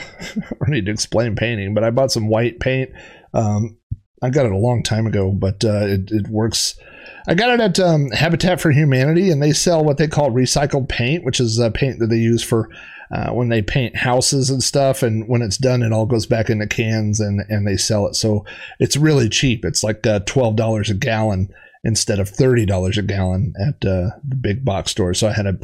I 0.65 0.69
need 0.69 0.85
to 0.85 0.91
explain 0.91 1.35
painting, 1.35 1.73
but 1.73 1.83
I 1.83 1.89
bought 1.89 2.11
some 2.11 2.29
white 2.29 2.59
paint. 2.59 2.91
Um, 3.33 3.77
I 4.21 4.29
got 4.29 4.45
it 4.45 4.51
a 4.51 4.57
long 4.57 4.83
time 4.83 5.05
ago, 5.05 5.31
but 5.31 5.63
uh, 5.63 5.85
it, 5.85 6.11
it 6.11 6.27
works. 6.27 6.79
I 7.27 7.33
got 7.33 7.49
it 7.49 7.59
at 7.59 7.79
um, 7.79 8.09
Habitat 8.11 8.61
for 8.61 8.71
Humanity, 8.71 9.29
and 9.29 9.41
they 9.41 9.51
sell 9.51 9.83
what 9.83 9.97
they 9.97 10.07
call 10.07 10.31
recycled 10.31 10.89
paint, 10.89 11.23
which 11.25 11.39
is 11.39 11.59
uh, 11.59 11.69
paint 11.71 11.99
that 11.99 12.07
they 12.07 12.17
use 12.17 12.43
for 12.43 12.69
uh, 13.11 13.31
when 13.31 13.49
they 13.49 13.61
paint 13.61 13.95
houses 13.95 14.49
and 14.49 14.63
stuff. 14.63 15.03
And 15.03 15.27
when 15.27 15.41
it's 15.41 15.57
done, 15.57 15.83
it 15.83 15.91
all 15.91 16.05
goes 16.05 16.25
back 16.25 16.49
into 16.49 16.67
cans 16.67 17.19
and, 17.19 17.41
and 17.49 17.67
they 17.67 17.77
sell 17.77 18.07
it. 18.07 18.15
So 18.15 18.45
it's 18.79 18.97
really 18.97 19.29
cheap. 19.29 19.63
It's 19.65 19.83
like 19.83 20.05
uh, 20.05 20.21
$12 20.21 20.89
a 20.89 20.93
gallon 20.93 21.49
instead 21.83 22.19
of 22.19 22.29
$30 22.29 22.97
a 22.97 23.01
gallon 23.01 23.53
at 23.65 23.75
uh, 23.85 24.09
the 24.27 24.35
big 24.39 24.65
box 24.65 24.91
store. 24.91 25.13
So 25.13 25.27
I 25.27 25.33
had 25.33 25.45
a, 25.45 25.57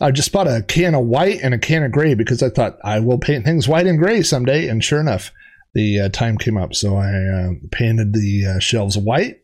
I 0.00 0.10
just 0.10 0.32
bought 0.32 0.48
a 0.48 0.62
can 0.62 0.94
of 0.94 1.04
white 1.04 1.40
and 1.42 1.54
a 1.54 1.58
can 1.58 1.84
of 1.84 1.92
gray 1.92 2.14
because 2.14 2.42
I 2.42 2.50
thought 2.50 2.78
I 2.82 2.98
will 3.00 3.18
paint 3.18 3.44
things 3.44 3.68
white 3.68 3.86
and 3.86 3.98
gray 3.98 4.22
someday. 4.22 4.66
And 4.68 4.82
sure 4.82 5.00
enough, 5.00 5.32
the 5.74 6.00
uh, 6.00 6.08
time 6.08 6.38
came 6.38 6.56
up. 6.56 6.74
So 6.74 6.96
I 6.96 7.12
uh, 7.12 7.50
painted 7.70 8.12
the 8.12 8.56
uh, 8.56 8.58
shelves 8.58 8.98
white 8.98 9.42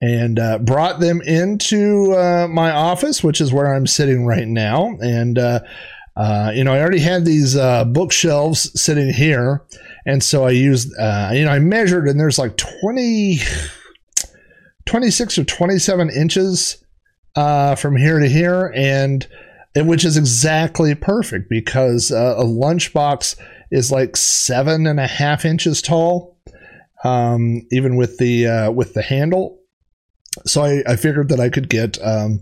and 0.00 0.38
uh, 0.38 0.58
brought 0.58 1.00
them 1.00 1.20
into 1.22 2.12
uh, 2.12 2.46
my 2.48 2.70
office, 2.70 3.24
which 3.24 3.40
is 3.40 3.52
where 3.52 3.74
I'm 3.74 3.86
sitting 3.86 4.26
right 4.26 4.46
now. 4.46 4.96
And, 5.00 5.38
uh, 5.38 5.60
uh 6.18 6.52
you 6.54 6.64
know, 6.64 6.74
I 6.74 6.80
already 6.80 7.00
had 7.00 7.24
these 7.24 7.56
uh, 7.56 7.84
bookshelves 7.84 8.80
sitting 8.80 9.12
here. 9.12 9.62
And 10.04 10.22
so 10.22 10.44
I 10.44 10.50
used, 10.50 10.92
uh, 10.98 11.30
you 11.32 11.44
know, 11.44 11.50
I 11.50 11.58
measured 11.58 12.08
and 12.08 12.18
there's 12.18 12.38
like 12.38 12.56
20, 12.56 13.40
26 14.86 15.38
or 15.38 15.44
27 15.44 16.10
inches 16.10 16.84
from 17.34 17.96
here 17.96 18.18
to 18.18 18.28
here. 18.28 18.72
And, 18.74 19.26
which 19.76 20.04
is 20.04 20.16
exactly 20.16 20.94
perfect 20.96 21.48
because 21.48 22.10
a 22.10 22.42
lunchbox 22.42 23.36
is 23.70 23.92
like 23.92 24.16
seven 24.16 24.88
and 24.88 24.98
a 24.98 25.06
half 25.06 25.44
inches 25.44 25.80
tall. 25.80 26.36
Um, 27.04 27.64
even 27.70 27.94
with 27.94 28.18
the 28.18 28.72
with 28.74 28.94
the 28.94 29.02
handle 29.02 29.58
so 30.46 30.62
I, 30.62 30.82
I 30.86 30.96
figured 30.96 31.28
that 31.28 31.40
I 31.40 31.48
could 31.48 31.68
get 31.68 31.98
um, 32.02 32.40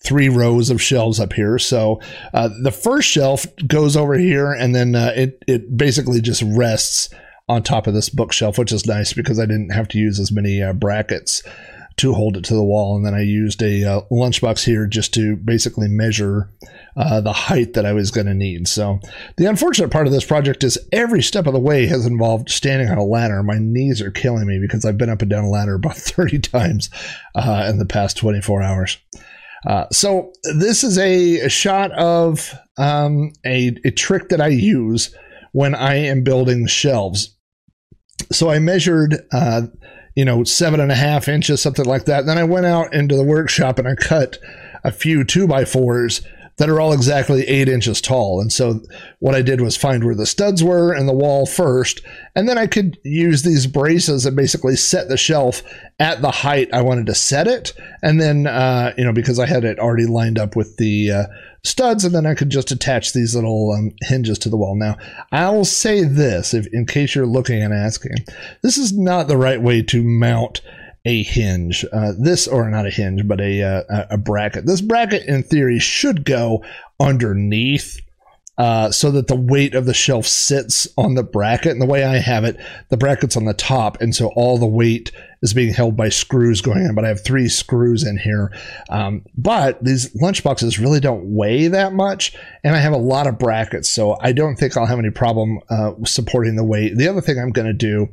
three 0.00 0.28
rows 0.28 0.70
of 0.70 0.80
shelves 0.80 1.18
up 1.20 1.32
here. 1.32 1.58
So 1.58 2.00
uh, 2.34 2.50
the 2.62 2.70
first 2.70 3.08
shelf 3.08 3.46
goes 3.66 3.96
over 3.96 4.14
here, 4.14 4.52
and 4.52 4.74
then 4.74 4.94
uh, 4.94 5.12
it 5.16 5.42
it 5.46 5.76
basically 5.76 6.20
just 6.20 6.42
rests 6.42 7.08
on 7.48 7.62
top 7.62 7.86
of 7.86 7.94
this 7.94 8.08
bookshelf, 8.08 8.58
which 8.58 8.72
is 8.72 8.86
nice 8.86 9.12
because 9.12 9.38
I 9.38 9.46
didn't 9.46 9.70
have 9.70 9.88
to 9.88 9.98
use 9.98 10.18
as 10.18 10.32
many 10.32 10.62
uh, 10.62 10.72
brackets 10.72 11.42
to 11.96 12.12
hold 12.12 12.36
it 12.36 12.44
to 12.44 12.54
the 12.54 12.62
wall. 12.62 12.96
And 12.96 13.06
then 13.06 13.14
I 13.14 13.22
used 13.22 13.62
a 13.62 13.84
uh, 13.84 14.00
lunchbox 14.10 14.64
here 14.64 14.86
just 14.86 15.14
to 15.14 15.36
basically 15.36 15.88
measure 15.88 16.50
uh, 16.96 17.20
the 17.20 17.32
height 17.32 17.72
that 17.72 17.86
I 17.86 17.92
was 17.92 18.10
going 18.10 18.26
to 18.26 18.34
need. 18.34 18.68
So 18.68 19.00
the 19.36 19.46
unfortunate 19.46 19.90
part 19.90 20.06
of 20.06 20.12
this 20.12 20.24
project 20.24 20.62
is 20.62 20.78
every 20.92 21.22
step 21.22 21.46
of 21.46 21.54
the 21.54 21.60
way 21.60 21.86
has 21.86 22.04
involved 22.04 22.50
standing 22.50 22.90
on 22.90 22.98
a 22.98 23.04
ladder. 23.04 23.42
My 23.42 23.58
knees 23.58 24.02
are 24.02 24.10
killing 24.10 24.46
me 24.46 24.58
because 24.58 24.84
I've 24.84 24.98
been 24.98 25.08
up 25.08 25.22
and 25.22 25.30
down 25.30 25.44
a 25.44 25.50
ladder 25.50 25.74
about 25.74 25.96
30 25.96 26.40
times 26.40 26.90
uh, 27.34 27.66
in 27.68 27.78
the 27.78 27.86
past 27.86 28.18
24 28.18 28.62
hours. 28.62 28.98
Uh, 29.64 29.86
so 29.90 30.32
this 30.58 30.84
is 30.84 30.98
a, 30.98 31.48
shot 31.48 31.92
of 31.92 32.52
um, 32.78 33.32
a, 33.44 33.74
a 33.84 33.90
trick 33.90 34.28
that 34.28 34.40
I 34.40 34.48
use 34.48 35.14
when 35.52 35.74
I 35.74 35.94
am 35.94 36.22
building 36.22 36.66
shelves. 36.66 37.36
So 38.32 38.50
I 38.50 38.58
measured 38.58 39.16
uh, 39.32 39.62
you 40.16 40.24
know, 40.24 40.42
seven 40.42 40.80
and 40.80 40.90
a 40.90 40.96
half 40.96 41.28
inches, 41.28 41.60
something 41.60 41.84
like 41.84 42.06
that. 42.06 42.20
And 42.20 42.28
then 42.28 42.38
I 42.38 42.44
went 42.44 42.66
out 42.66 42.92
into 42.92 43.14
the 43.14 43.22
workshop 43.22 43.78
and 43.78 43.86
I 43.86 43.94
cut 43.94 44.38
a 44.82 44.90
few 44.90 45.22
two 45.22 45.46
by 45.46 45.64
fours 45.64 46.22
that 46.58 46.70
are 46.70 46.80
all 46.80 46.92
exactly 46.92 47.46
eight 47.46 47.68
inches 47.68 48.00
tall. 48.00 48.40
And 48.40 48.50
so 48.50 48.80
what 49.18 49.34
I 49.34 49.42
did 49.42 49.60
was 49.60 49.76
find 49.76 50.04
where 50.04 50.14
the 50.14 50.26
studs 50.26 50.64
were 50.64 50.92
and 50.92 51.08
the 51.08 51.12
wall 51.12 51.44
first, 51.44 52.00
and 52.34 52.48
then 52.48 52.56
I 52.56 52.66
could 52.66 52.98
use 53.04 53.42
these 53.42 53.66
braces 53.66 54.24
and 54.24 54.36
basically 54.36 54.76
set 54.76 55.08
the 55.08 55.18
shelf 55.18 55.62
at 55.98 56.22
the 56.22 56.30
height 56.30 56.72
I 56.72 56.82
wanted 56.82 57.06
to 57.06 57.14
set 57.14 57.46
it. 57.46 57.72
And 58.02 58.20
then, 58.20 58.46
uh, 58.46 58.94
you 58.96 59.04
know, 59.04 59.12
because 59.12 59.38
I 59.38 59.46
had 59.46 59.64
it 59.64 59.78
already 59.78 60.06
lined 60.06 60.38
up 60.38 60.56
with 60.56 60.76
the 60.78 61.10
uh, 61.10 61.24
studs, 61.62 62.04
and 62.04 62.14
then 62.14 62.26
I 62.26 62.34
could 62.34 62.50
just 62.50 62.70
attach 62.70 63.12
these 63.12 63.34
little 63.34 63.72
um, 63.72 63.92
hinges 64.02 64.38
to 64.40 64.48
the 64.48 64.56
wall. 64.56 64.76
Now, 64.76 64.96
I'll 65.32 65.64
say 65.64 66.04
this, 66.04 66.54
if 66.54 66.66
in 66.72 66.86
case 66.86 67.14
you're 67.14 67.26
looking 67.26 67.62
and 67.62 67.74
asking, 67.74 68.16
this 68.62 68.78
is 68.78 68.96
not 68.96 69.28
the 69.28 69.36
right 69.36 69.60
way 69.60 69.82
to 69.82 70.02
mount 70.02 70.62
a 71.06 71.22
hinge. 71.22 71.86
Uh, 71.92 72.12
this, 72.18 72.46
or 72.46 72.68
not 72.68 72.84
a 72.84 72.90
hinge, 72.90 73.26
but 73.26 73.40
a, 73.40 73.62
uh, 73.62 74.06
a 74.10 74.18
bracket. 74.18 74.66
This 74.66 74.80
bracket, 74.82 75.24
in 75.26 75.44
theory, 75.44 75.78
should 75.78 76.24
go 76.24 76.62
underneath 77.00 78.00
uh, 78.58 78.90
so 78.90 79.10
that 79.12 79.28
the 79.28 79.36
weight 79.36 79.74
of 79.74 79.86
the 79.86 79.94
shelf 79.94 80.26
sits 80.26 80.88
on 80.98 81.14
the 81.14 81.22
bracket. 81.22 81.72
And 81.72 81.80
the 81.80 81.86
way 81.86 82.04
I 82.04 82.18
have 82.18 82.44
it, 82.44 82.58
the 82.88 82.96
bracket's 82.96 83.36
on 83.36 83.44
the 83.44 83.54
top, 83.54 84.00
and 84.00 84.14
so 84.14 84.28
all 84.34 84.58
the 84.58 84.66
weight 84.66 85.12
is 85.46 85.54
being 85.54 85.72
held 85.72 85.96
by 85.96 86.08
screws 86.08 86.60
going 86.60 86.84
in. 86.84 86.94
But 86.94 87.04
I 87.04 87.08
have 87.08 87.22
three 87.22 87.48
screws 87.48 88.02
in 88.02 88.18
here. 88.18 88.52
Um, 88.90 89.24
but 89.36 89.82
these 89.82 90.12
lunchboxes 90.14 90.80
really 90.80 90.98
don't 90.98 91.34
weigh 91.34 91.68
that 91.68 91.92
much, 91.92 92.34
and 92.64 92.74
I 92.74 92.78
have 92.78 92.92
a 92.92 92.98
lot 92.98 93.28
of 93.28 93.38
brackets, 93.38 93.88
so 93.88 94.18
I 94.20 94.32
don't 94.32 94.56
think 94.56 94.76
I'll 94.76 94.86
have 94.86 94.98
any 94.98 95.10
problem 95.10 95.60
uh, 95.70 95.92
supporting 96.04 96.56
the 96.56 96.64
weight. 96.64 96.96
The 96.96 97.08
other 97.08 97.20
thing 97.20 97.38
I'm 97.38 97.52
going 97.52 97.68
to 97.68 97.72
do 97.72 98.08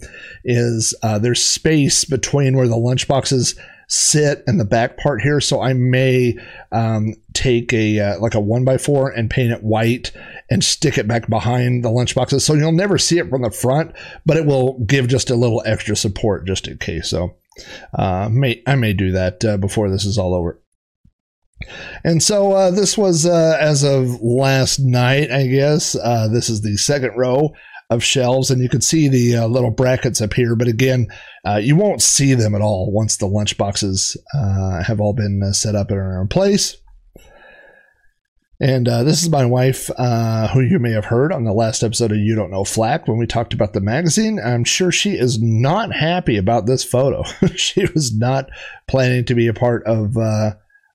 is 0.45 0.93
uh, 1.01 1.17
there's 1.17 1.43
space 1.43 2.05
between 2.05 2.55
where 2.55 2.67
the 2.67 2.75
lunchboxes 2.75 3.57
sit 3.93 4.43
in 4.47 4.57
the 4.57 4.65
back 4.65 4.97
part 4.97 5.21
here. 5.21 5.39
So 5.39 5.61
I 5.61 5.73
may 5.73 6.35
um, 6.71 7.13
take 7.33 7.71
a 7.73 7.99
uh, 7.99 8.19
like 8.19 8.33
a 8.33 8.39
one 8.39 8.65
by 8.65 8.77
four 8.77 9.11
and 9.11 9.29
paint 9.29 9.51
it 9.51 9.63
white 9.63 10.11
and 10.49 10.63
stick 10.63 10.97
it 10.97 11.07
back 11.07 11.29
behind 11.29 11.83
the 11.83 11.91
lunch 11.91 12.15
boxes. 12.15 12.43
So 12.43 12.55
you'll 12.55 12.71
never 12.71 12.97
see 12.97 13.19
it 13.19 13.29
from 13.29 13.43
the 13.43 13.51
front, 13.51 13.93
but 14.25 14.37
it 14.37 14.45
will 14.45 14.79
give 14.79 15.07
just 15.07 15.29
a 15.29 15.35
little 15.35 15.61
extra 15.65 15.95
support 15.95 16.47
just 16.47 16.67
in 16.67 16.77
case. 16.79 17.07
So 17.07 17.35
uh, 17.93 18.29
may 18.31 18.63
I 18.65 18.75
may 18.75 18.93
do 18.93 19.11
that 19.11 19.45
uh, 19.45 19.57
before 19.57 19.91
this 19.91 20.05
is 20.05 20.17
all 20.17 20.33
over. 20.33 20.59
And 22.03 22.21
so 22.21 22.51
uh, 22.51 22.71
this 22.71 22.97
was 22.97 23.25
uh, 23.25 23.57
as 23.59 23.83
of 23.83 24.19
last 24.21 24.79
night, 24.79 25.31
I 25.31 25.47
guess. 25.47 25.95
Uh, 25.95 26.27
this 26.27 26.49
is 26.49 26.61
the 26.61 26.77
second 26.77 27.15
row 27.15 27.53
of 27.93 28.03
shelves, 28.03 28.51
and 28.51 28.61
you 28.61 28.69
can 28.69 28.81
see 28.81 29.07
the 29.07 29.37
uh, 29.37 29.47
little 29.47 29.71
brackets 29.71 30.21
up 30.21 30.33
here. 30.33 30.55
But 30.55 30.67
again, 30.67 31.07
uh, 31.45 31.59
you 31.63 31.75
won't 31.75 32.01
see 32.01 32.33
them 32.33 32.55
at 32.55 32.61
all 32.61 32.91
once 32.91 33.17
the 33.17 33.27
lunch 33.27 33.57
boxes 33.57 34.17
uh, 34.33 34.83
have 34.83 34.99
all 34.99 35.13
been 35.13 35.41
uh, 35.43 35.53
set 35.53 35.75
up 35.75 35.89
and 35.89 35.99
are 35.99 36.21
in 36.21 36.27
place. 36.27 36.77
And 38.59 38.87
uh, 38.87 39.03
this 39.03 39.21
is 39.21 39.29
my 39.29 39.45
wife, 39.45 39.89
uh, 39.97 40.47
who 40.49 40.61
you 40.61 40.79
may 40.79 40.91
have 40.91 41.05
heard 41.05 41.33
on 41.33 41.43
the 41.43 41.51
last 41.51 41.83
episode 41.83 42.11
of 42.11 42.17
You 42.17 42.35
Don't 42.35 42.51
Know 42.51 42.63
Flack 42.63 43.07
when 43.07 43.17
we 43.17 43.27
talked 43.27 43.53
about 43.53 43.73
the 43.73 43.81
magazine. 43.81 44.39
I'm 44.39 44.63
sure 44.63 44.91
she 44.91 45.13
is 45.13 45.41
not 45.41 45.93
happy 45.93 46.37
about 46.37 46.65
this 46.65 46.83
photo. 46.83 47.23
she 47.55 47.85
was 47.93 48.15
not 48.15 48.49
planning 48.87 49.25
to 49.25 49.35
be 49.35 49.47
a 49.47 49.53
part 49.53 49.83
of 49.85 50.15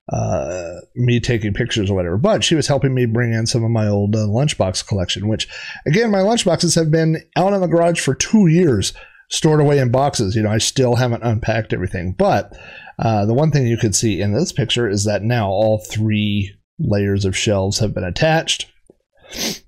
uh, 0.08 0.76
me 0.94 1.20
taking 1.20 1.52
pictures 1.52 1.90
or 1.90 1.94
whatever. 1.94 2.16
But 2.16 2.42
she 2.42 2.54
was 2.54 2.66
helping 2.66 2.94
me 2.94 3.06
bring 3.06 3.32
in 3.32 3.46
some 3.46 3.64
of 3.64 3.70
my 3.70 3.86
old 3.86 4.16
uh, 4.16 4.20
lunchbox 4.20 4.86
collection, 4.86 5.28
which, 5.28 5.48
again, 5.86 6.10
my 6.10 6.20
lunchboxes 6.20 6.74
have 6.76 6.90
been 6.90 7.22
out 7.36 7.52
in 7.52 7.60
the 7.60 7.66
garage 7.66 8.00
for 8.00 8.14
two 8.14 8.46
years, 8.46 8.92
stored 9.30 9.60
away 9.60 9.78
in 9.78 9.90
boxes. 9.90 10.34
You 10.34 10.42
know, 10.42 10.50
I 10.50 10.58
still 10.58 10.96
haven't 10.96 11.24
unpacked 11.24 11.72
everything. 11.72 12.14
But 12.16 12.56
uh, 12.98 13.26
the 13.26 13.34
one 13.34 13.50
thing 13.50 13.66
you 13.66 13.76
could 13.76 13.94
see 13.94 14.20
in 14.20 14.32
this 14.32 14.52
picture 14.52 14.88
is 14.88 15.04
that 15.04 15.22
now 15.22 15.48
all 15.48 15.78
three 15.78 16.54
layers 16.78 17.24
of 17.24 17.36
shelves 17.36 17.78
have 17.78 17.94
been 17.94 18.04
attached. 18.04 18.66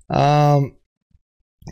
Um, 0.09 0.75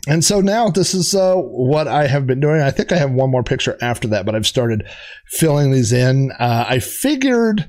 and 0.06 0.24
so 0.24 0.40
now 0.40 0.68
this 0.68 0.94
is 0.94 1.14
uh, 1.14 1.34
what 1.34 1.88
I 1.88 2.06
have 2.06 2.26
been 2.26 2.40
doing. 2.40 2.60
I 2.60 2.70
think 2.70 2.92
I 2.92 2.96
have 2.96 3.10
one 3.10 3.30
more 3.30 3.42
picture 3.42 3.76
after 3.82 4.06
that, 4.08 4.24
but 4.24 4.34
I've 4.34 4.46
started 4.46 4.86
filling 5.26 5.72
these 5.72 5.92
in. 5.92 6.30
Uh, 6.38 6.66
I 6.68 6.78
figured 6.78 7.68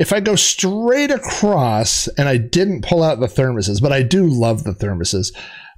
if 0.00 0.14
I 0.14 0.20
go 0.20 0.34
straight 0.34 1.10
across 1.10 2.08
and 2.08 2.26
I 2.26 2.38
didn't 2.38 2.86
pull 2.86 3.02
out 3.02 3.20
the 3.20 3.26
thermoses, 3.26 3.82
but 3.82 3.92
I 3.92 4.02
do 4.02 4.26
love 4.26 4.64
the 4.64 4.72
thermoses, 4.72 5.30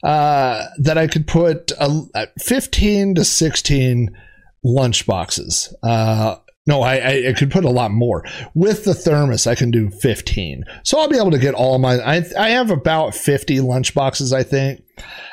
uh, 0.04 0.64
that 0.78 0.96
I 0.96 1.08
could 1.08 1.26
put 1.26 1.72
a, 1.72 2.28
15 2.38 3.16
to 3.16 3.24
16 3.24 4.16
lunch 4.62 5.06
boxes. 5.06 5.74
Uh, 5.82 6.36
no, 6.68 6.82
I, 6.82 7.30
I 7.30 7.32
could 7.32 7.50
put 7.50 7.64
a 7.64 7.70
lot 7.70 7.90
more. 7.90 8.24
With 8.54 8.84
the 8.84 8.94
thermos, 8.94 9.48
I 9.48 9.56
can 9.56 9.72
do 9.72 9.90
15. 9.90 10.62
So 10.84 11.00
I'll 11.00 11.08
be 11.08 11.18
able 11.18 11.32
to 11.32 11.38
get 11.38 11.54
all 11.54 11.80
my. 11.80 11.94
I, 11.96 12.24
I 12.38 12.50
have 12.50 12.70
about 12.70 13.16
50 13.16 13.60
lunch 13.60 13.92
boxes, 13.92 14.32
I 14.32 14.44
think. 14.44 14.84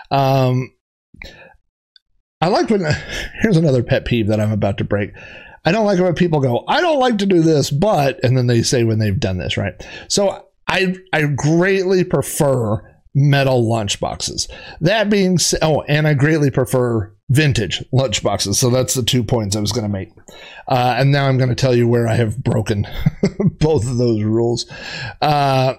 Um, 0.10 0.74
I 2.42 2.48
like 2.48 2.72
when. 2.72 2.82
Here's 3.42 3.58
another 3.58 3.84
pet 3.84 4.06
peeve 4.06 4.28
that 4.30 4.40
I'm 4.40 4.52
about 4.52 4.80
to 4.80 4.84
break. 4.84 5.12
I 5.66 5.72
don't 5.72 5.86
like 5.86 6.00
it 6.00 6.04
when 6.04 6.16
people 6.16 6.40
go, 6.40 6.64
I 6.68 6.82
don't 6.82 7.00
like 7.00 7.18
to 7.20 7.26
do 7.26 7.42
this, 7.42 7.70
but, 7.70 8.24
and 8.24 8.38
then 8.38 8.48
they 8.48 8.62
say 8.62 8.84
when 8.84 9.00
they've 9.00 9.20
done 9.20 9.38
this, 9.38 9.58
right? 9.58 9.74
So 10.08 10.48
I, 10.68 10.96
I 11.14 11.24
greatly 11.24 12.04
prefer 12.04 12.86
metal 13.14 13.64
lunchboxes. 13.64 14.50
That 14.82 15.10
being 15.10 15.38
said, 15.38 15.60
oh, 15.62 15.82
and 15.84 16.08
I 16.08 16.14
greatly 16.14 16.52
prefer 16.52 17.14
vintage 17.30 17.84
lunchboxes. 17.94 18.56
So 18.56 18.70
that's 18.70 18.94
the 18.94 19.04
two 19.04 19.24
points 19.24 19.56
I 19.56 19.60
was 19.60 19.72
going 19.72 19.84
to 19.84 19.90
make. 19.90 20.12
Uh, 20.68 20.96
and 20.98 21.12
now 21.12 21.28
I'm 21.28 21.38
going 21.38 21.50
to 21.50 21.56
tell 21.56 21.76
you 21.76 21.88
where 21.88 22.08
I 22.08 22.16
have 22.16 22.44
broken 22.44 22.88
both 23.60 23.88
of 23.88 23.98
those 23.98 24.24
rules. 24.24 24.70
Uh, 25.22 25.76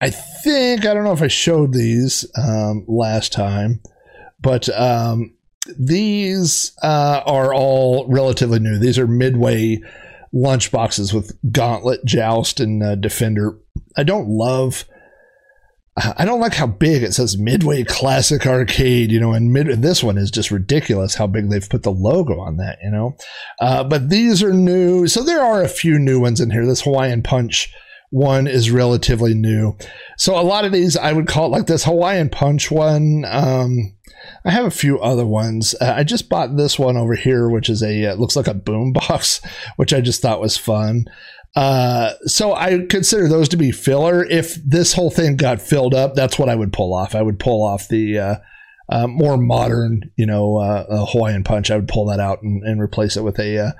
I 0.00 0.10
think, 0.10 0.86
I 0.86 0.94
don't 0.94 1.04
know 1.04 1.12
if 1.12 1.22
I 1.22 1.28
showed 1.28 1.72
these 1.72 2.24
um, 2.36 2.84
last 2.88 3.32
time, 3.32 3.82
but 4.40 4.68
um, 4.78 5.34
these 5.78 6.72
uh, 6.82 7.22
are 7.24 7.54
all 7.54 8.06
relatively 8.08 8.58
new. 8.58 8.78
These 8.78 8.98
are 8.98 9.06
midway 9.06 9.80
lunch 10.32 10.70
boxes 10.70 11.12
with 11.12 11.36
Gauntlet, 11.50 12.04
Joust, 12.04 12.60
and 12.60 12.82
uh, 12.82 12.94
Defender. 12.94 13.58
I 13.96 14.02
don't 14.02 14.28
love. 14.28 14.84
I 15.96 16.24
don't 16.24 16.40
like 16.40 16.54
how 16.54 16.68
big 16.68 17.02
it 17.02 17.12
says 17.12 17.36
Midway 17.36 17.82
Classic 17.84 18.46
Arcade, 18.46 19.10
you 19.10 19.20
know, 19.20 19.32
and 19.32 19.52
mid, 19.52 19.66
this 19.82 20.02
one 20.02 20.16
is 20.16 20.30
just 20.30 20.50
ridiculous 20.50 21.14
how 21.14 21.26
big 21.26 21.50
they've 21.50 21.68
put 21.68 21.82
the 21.82 21.90
logo 21.90 22.40
on 22.40 22.56
that, 22.56 22.78
you 22.82 22.90
know. 22.90 23.16
Uh, 23.60 23.84
but 23.84 24.08
these 24.08 24.42
are 24.42 24.54
new, 24.54 25.06
so 25.08 25.22
there 25.22 25.42
are 25.42 25.62
a 25.62 25.68
few 25.68 25.98
new 25.98 26.20
ones 26.20 26.40
in 26.40 26.50
here. 26.50 26.64
This 26.64 26.82
Hawaiian 26.82 27.22
Punch 27.22 27.70
one 28.10 28.46
is 28.46 28.70
relatively 28.70 29.34
new. 29.34 29.76
So 30.16 30.38
a 30.38 30.42
lot 30.42 30.64
of 30.64 30.72
these 30.72 30.96
I 30.96 31.12
would 31.12 31.26
call 31.26 31.46
it 31.46 31.50
like 31.50 31.66
this 31.66 31.84
Hawaiian 31.84 32.28
Punch 32.28 32.70
one. 32.70 33.24
Um, 33.28 33.94
I 34.44 34.50
have 34.50 34.64
a 34.64 34.70
few 34.70 34.98
other 35.00 35.26
ones. 35.26 35.74
Uh, 35.80 35.94
I 35.96 36.04
just 36.04 36.28
bought 36.28 36.56
this 36.56 36.78
one 36.78 36.96
over 36.96 37.14
here, 37.14 37.48
which 37.48 37.68
is 37.68 37.82
a 37.82 38.06
uh, 38.06 38.14
looks 38.14 38.36
like 38.36 38.46
a 38.46 38.54
boom 38.54 38.92
box, 39.08 39.40
which 39.76 39.92
I 39.92 40.00
just 40.00 40.22
thought 40.22 40.40
was 40.40 40.56
fun. 40.56 41.04
Uh, 41.56 42.12
so 42.26 42.54
I 42.54 42.86
consider 42.88 43.28
those 43.28 43.48
to 43.50 43.56
be 43.56 43.72
filler. 43.72 44.24
If 44.24 44.54
this 44.64 44.92
whole 44.92 45.10
thing 45.10 45.36
got 45.36 45.60
filled 45.60 45.94
up, 45.94 46.14
that's 46.14 46.38
what 46.38 46.48
I 46.48 46.54
would 46.54 46.72
pull 46.72 46.94
off. 46.94 47.14
I 47.14 47.22
would 47.22 47.40
pull 47.40 47.64
off 47.64 47.88
the 47.88 48.18
uh, 48.18 48.34
uh, 48.88 49.06
more 49.08 49.36
modern, 49.36 50.10
you 50.16 50.26
know, 50.26 50.84
Hawaiian 51.10 51.42
Punch. 51.42 51.70
I 51.70 51.76
would 51.76 51.88
pull 51.88 52.06
that 52.06 52.20
out 52.20 52.42
and, 52.42 52.62
and 52.62 52.80
replace 52.80 53.16
it 53.16 53.24
with 53.24 53.38
a 53.40 53.74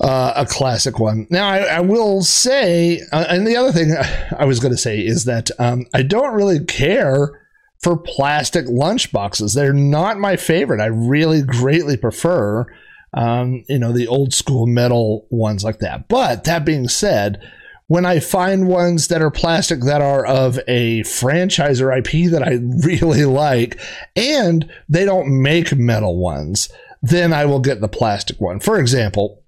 a 0.00 0.46
classic 0.46 0.98
one. 0.98 1.26
Now, 1.30 1.48
I, 1.48 1.60
I 1.60 1.80
will 1.80 2.22
say, 2.22 3.00
and 3.10 3.46
the 3.46 3.56
other 3.56 3.72
thing 3.72 3.94
I 4.38 4.44
was 4.44 4.60
going 4.60 4.72
to 4.72 4.78
say 4.78 5.00
is 5.00 5.24
that 5.24 5.50
um, 5.58 5.86
I 5.94 6.02
don't 6.02 6.34
really 6.34 6.62
care 6.62 7.45
for 7.86 7.96
plastic 7.96 8.66
lunch 8.68 9.12
boxes. 9.12 9.54
They're 9.54 9.72
not 9.72 10.18
my 10.18 10.34
favorite. 10.34 10.80
I 10.80 10.86
really 10.86 11.42
greatly 11.42 11.96
prefer, 11.96 12.66
um, 13.14 13.62
you 13.68 13.78
know, 13.78 13.92
the 13.92 14.08
old 14.08 14.34
school 14.34 14.66
metal 14.66 15.28
ones 15.30 15.62
like 15.62 15.78
that. 15.78 16.08
But 16.08 16.42
that 16.42 16.64
being 16.64 16.88
said, 16.88 17.40
when 17.86 18.04
I 18.04 18.18
find 18.18 18.66
ones 18.66 19.06
that 19.06 19.22
are 19.22 19.30
plastic 19.30 19.82
that 19.82 20.02
are 20.02 20.26
of 20.26 20.58
a 20.66 21.04
franchise 21.04 21.80
or 21.80 21.92
IP 21.92 22.28
that 22.32 22.42
I 22.42 22.54
really 22.84 23.24
like, 23.24 23.78
and 24.16 24.68
they 24.88 25.04
don't 25.04 25.40
make 25.40 25.72
metal 25.76 26.18
ones, 26.18 26.68
then 27.02 27.32
I 27.32 27.44
will 27.44 27.60
get 27.60 27.80
the 27.80 27.86
plastic 27.86 28.40
one. 28.40 28.58
For 28.58 28.80
example, 28.80 29.44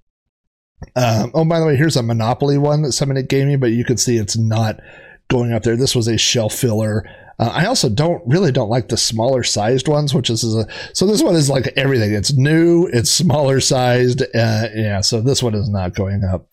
um, 0.94 1.32
oh, 1.34 1.44
by 1.44 1.58
the 1.58 1.66
way, 1.66 1.74
here's 1.74 1.96
a 1.96 2.04
Monopoly 2.04 2.56
one 2.56 2.82
that 2.82 2.92
somebody 2.92 3.24
gave 3.24 3.48
me, 3.48 3.56
but 3.56 3.72
you 3.72 3.84
can 3.84 3.96
see 3.96 4.16
it's 4.16 4.38
not 4.38 4.78
going 5.26 5.52
up 5.52 5.64
there. 5.64 5.76
This 5.76 5.96
was 5.96 6.06
a 6.06 6.16
shelf 6.16 6.54
filler. 6.54 7.04
Uh, 7.38 7.50
I 7.52 7.66
also 7.66 7.88
don't 7.88 8.22
really 8.26 8.50
don't 8.50 8.68
like 8.68 8.88
the 8.88 8.96
smaller 8.96 9.42
sized 9.44 9.86
ones, 9.86 10.12
which 10.12 10.28
is, 10.28 10.42
a 10.44 10.66
so 10.92 11.06
this 11.06 11.22
one 11.22 11.36
is 11.36 11.48
like 11.48 11.72
everything. 11.76 12.12
It's 12.12 12.32
new, 12.32 12.86
it's 12.86 13.10
smaller 13.10 13.60
sized. 13.60 14.22
Uh, 14.22 14.68
yeah, 14.74 15.00
so 15.00 15.20
this 15.20 15.42
one 15.42 15.54
is 15.54 15.68
not 15.68 15.94
going 15.94 16.24
up. 16.24 16.48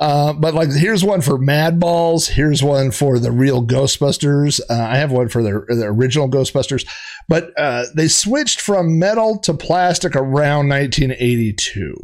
Uh, 0.00 0.32
but 0.32 0.54
like, 0.54 0.72
here's 0.72 1.04
one 1.04 1.20
for 1.20 1.38
Madballs. 1.38 2.26
Here's 2.30 2.62
one 2.62 2.90
for 2.90 3.18
the 3.18 3.30
real 3.30 3.64
Ghostbusters. 3.64 4.58
Uh, 4.70 4.74
I 4.74 4.96
have 4.96 5.12
one 5.12 5.28
for 5.28 5.42
the, 5.42 5.62
the 5.68 5.84
original 5.84 6.28
Ghostbusters, 6.28 6.86
but 7.28 7.52
uh, 7.58 7.84
they 7.94 8.08
switched 8.08 8.62
from 8.62 8.98
metal 8.98 9.38
to 9.40 9.52
plastic 9.52 10.16
around 10.16 10.70
1982. 10.70 11.94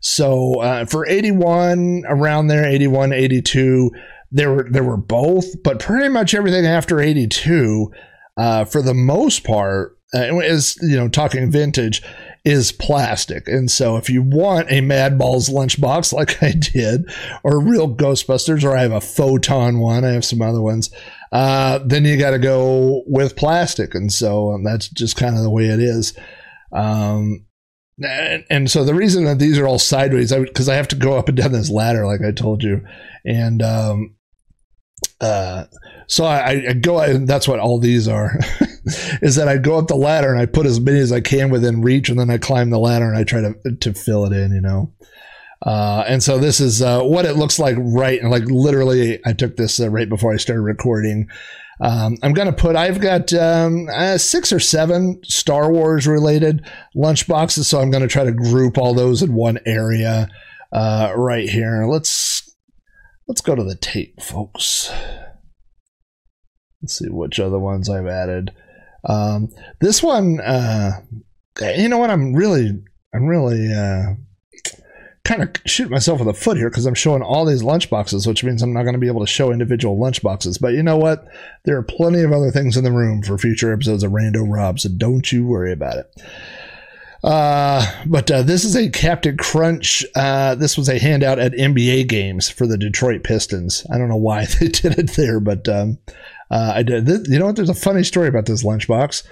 So 0.00 0.60
uh, 0.60 0.84
for 0.86 1.06
81, 1.06 2.04
around 2.08 2.48
there, 2.48 2.64
81, 2.64 3.12
82, 3.12 3.92
there 4.30 4.52
were 4.52 4.68
there 4.70 4.84
were 4.84 4.96
both, 4.96 5.62
but 5.62 5.80
pretty 5.80 6.08
much 6.08 6.34
everything 6.34 6.66
after 6.66 7.00
82, 7.00 7.90
uh, 8.36 8.64
for 8.64 8.82
the 8.82 8.94
most 8.94 9.44
part, 9.44 9.98
uh, 10.14 10.38
is 10.38 10.78
you 10.82 10.96
know 10.96 11.08
talking 11.08 11.50
vintage 11.50 12.02
is 12.44 12.72
plastic. 12.72 13.46
And 13.46 13.70
so 13.70 13.96
if 13.96 14.08
you 14.08 14.22
want 14.22 14.70
a 14.70 14.80
Madballs 14.80 15.50
lunchbox 15.50 16.12
like 16.14 16.42
I 16.42 16.52
did, 16.52 17.10
or 17.42 17.60
real 17.60 17.94
Ghostbusters, 17.94 18.64
or 18.64 18.76
I 18.76 18.82
have 18.82 18.92
a 18.92 19.00
photon 19.00 19.80
one, 19.80 20.04
I 20.04 20.10
have 20.10 20.24
some 20.24 20.42
other 20.42 20.62
ones, 20.62 20.90
uh, 21.32 21.80
then 21.84 22.04
you 22.04 22.16
got 22.16 22.30
to 22.30 22.38
go 22.38 23.02
with 23.06 23.36
plastic. 23.36 23.94
And 23.94 24.12
so 24.12 24.52
um, 24.52 24.64
that's 24.64 24.88
just 24.88 25.16
kind 25.16 25.36
of 25.36 25.42
the 25.42 25.50
way 25.50 25.66
it 25.66 25.80
is. 25.80 26.16
Um, 26.72 27.44
and, 28.00 28.44
and, 28.48 28.70
so 28.70 28.84
the 28.84 28.94
reason 28.94 29.24
that 29.24 29.38
these 29.38 29.58
are 29.58 29.66
all 29.66 29.78
sideways, 29.78 30.32
because 30.32 30.68
I, 30.68 30.74
I, 30.74 30.76
have 30.76 30.88
to 30.88 30.96
go 30.96 31.18
up 31.18 31.28
and 31.28 31.36
down 31.36 31.50
this 31.50 31.70
ladder, 31.70 32.06
like 32.06 32.20
I 32.20 32.30
told 32.30 32.62
you, 32.62 32.82
and 33.24 33.60
um, 33.60 34.14
uh, 35.20 35.64
so 36.06 36.24
I, 36.24 36.64
I 36.68 36.72
go, 36.72 37.00
and 37.00 37.28
that's 37.28 37.46
what 37.46 37.58
all 37.58 37.78
these 37.78 38.08
are, 38.08 38.38
is 39.20 39.36
that 39.36 39.48
I 39.48 39.58
go 39.58 39.78
up 39.78 39.88
the 39.88 39.96
ladder 39.96 40.32
and 40.32 40.40
I 40.40 40.46
put 40.46 40.66
as 40.66 40.80
many 40.80 41.00
as 41.00 41.12
I 41.12 41.20
can 41.20 41.50
within 41.50 41.82
reach, 41.82 42.08
and 42.08 42.18
then 42.18 42.30
I 42.30 42.38
climb 42.38 42.70
the 42.70 42.78
ladder 42.78 43.08
and 43.08 43.16
I 43.16 43.24
try 43.24 43.40
to 43.40 43.76
to 43.80 43.94
fill 43.94 44.24
it 44.24 44.32
in, 44.32 44.52
you 44.52 44.60
know. 44.60 44.92
Uh, 45.60 46.04
and 46.06 46.22
so 46.22 46.38
this 46.38 46.60
is 46.60 46.80
uh, 46.80 47.02
what 47.02 47.24
it 47.24 47.34
looks 47.34 47.58
like 47.58 47.76
right, 47.78 48.20
and 48.20 48.30
like 48.30 48.44
literally, 48.44 49.20
I 49.26 49.32
took 49.32 49.56
this 49.56 49.80
uh, 49.80 49.90
right 49.90 50.08
before 50.08 50.32
I 50.32 50.36
started 50.36 50.62
recording. 50.62 51.28
Um, 51.80 52.16
I'm 52.22 52.32
to 52.46 52.52
put, 52.52 52.76
I've 52.76 53.00
got 53.00 53.32
um, 53.32 53.88
uh, 53.92 54.18
six 54.18 54.52
or 54.52 54.60
seven 54.60 55.20
Star 55.24 55.70
Wars 55.70 56.06
related 56.06 56.64
lunchboxes. 56.96 57.64
So 57.64 57.80
I'm 57.80 57.90
to 58.02 58.08
try 58.08 58.24
to 58.24 58.32
group 58.32 58.78
all 58.78 58.94
those 58.94 59.22
in 59.22 59.32
one 59.32 59.58
area 59.64 60.28
uh, 60.72 61.12
right 61.14 61.48
here. 61.48 61.86
Let's, 61.86 62.37
let's 63.28 63.42
go 63.42 63.54
to 63.54 63.62
the 63.62 63.76
tape, 63.76 64.20
folks. 64.20 64.90
Let's 66.82 66.98
see 66.98 67.08
which 67.08 67.38
other 67.38 67.58
ones 67.58 67.88
I've 67.88 68.06
added. 68.06 68.52
Um, 69.04 69.50
this 69.80 70.02
one, 70.02 70.40
uh, 70.40 71.02
you 71.76 71.88
know 71.88 71.98
what? 71.98 72.10
I'm 72.10 72.34
really, 72.34 72.82
I'm 73.14 73.26
really, 73.26 73.72
uh, 73.72 74.14
kind 75.24 75.42
of 75.42 75.50
shoot 75.66 75.90
myself 75.90 76.20
in 76.20 76.26
the 76.26 76.32
foot 76.32 76.56
here 76.56 76.70
because 76.70 76.86
I'm 76.86 76.94
showing 76.94 77.20
all 77.20 77.44
these 77.44 77.62
lunch 77.62 77.90
boxes, 77.90 78.26
which 78.26 78.42
means 78.42 78.62
I'm 78.62 78.72
not 78.72 78.84
going 78.84 78.94
to 78.94 79.00
be 79.00 79.08
able 79.08 79.20
to 79.20 79.26
show 79.26 79.52
individual 79.52 79.98
lunch 80.00 80.22
boxes. 80.22 80.56
But 80.56 80.72
you 80.72 80.82
know 80.82 80.96
what? 80.96 81.26
There 81.66 81.76
are 81.76 81.82
plenty 81.82 82.22
of 82.22 82.32
other 82.32 82.50
things 82.50 82.78
in 82.78 82.84
the 82.84 82.92
room 82.92 83.22
for 83.22 83.36
future 83.36 83.72
episodes 83.72 84.02
of 84.02 84.12
Rando 84.12 84.50
Rob, 84.50 84.80
so 84.80 84.88
don't 84.88 85.30
you 85.30 85.46
worry 85.46 85.72
about 85.72 85.98
it. 85.98 86.22
Uh, 87.24 87.84
but 88.06 88.30
uh, 88.30 88.42
this 88.42 88.64
is 88.64 88.76
a 88.76 88.88
Captain 88.90 89.36
Crunch. 89.36 90.04
Uh, 90.14 90.54
this 90.54 90.76
was 90.76 90.88
a 90.88 90.98
handout 90.98 91.38
at 91.38 91.52
NBA 91.52 92.08
games 92.08 92.48
for 92.48 92.66
the 92.66 92.78
Detroit 92.78 93.24
Pistons. 93.24 93.84
I 93.92 93.98
don't 93.98 94.08
know 94.08 94.16
why 94.16 94.46
they 94.60 94.68
did 94.68 94.98
it 94.98 95.10
there, 95.12 95.40
but 95.40 95.68
um, 95.68 95.98
uh, 96.50 96.72
I 96.76 96.82
did. 96.82 97.08
You 97.28 97.38
know 97.38 97.46
what? 97.46 97.56
There's 97.56 97.68
a 97.68 97.74
funny 97.74 98.04
story 98.04 98.28
about 98.28 98.46
this 98.46 98.64
lunchbox. 98.64 99.24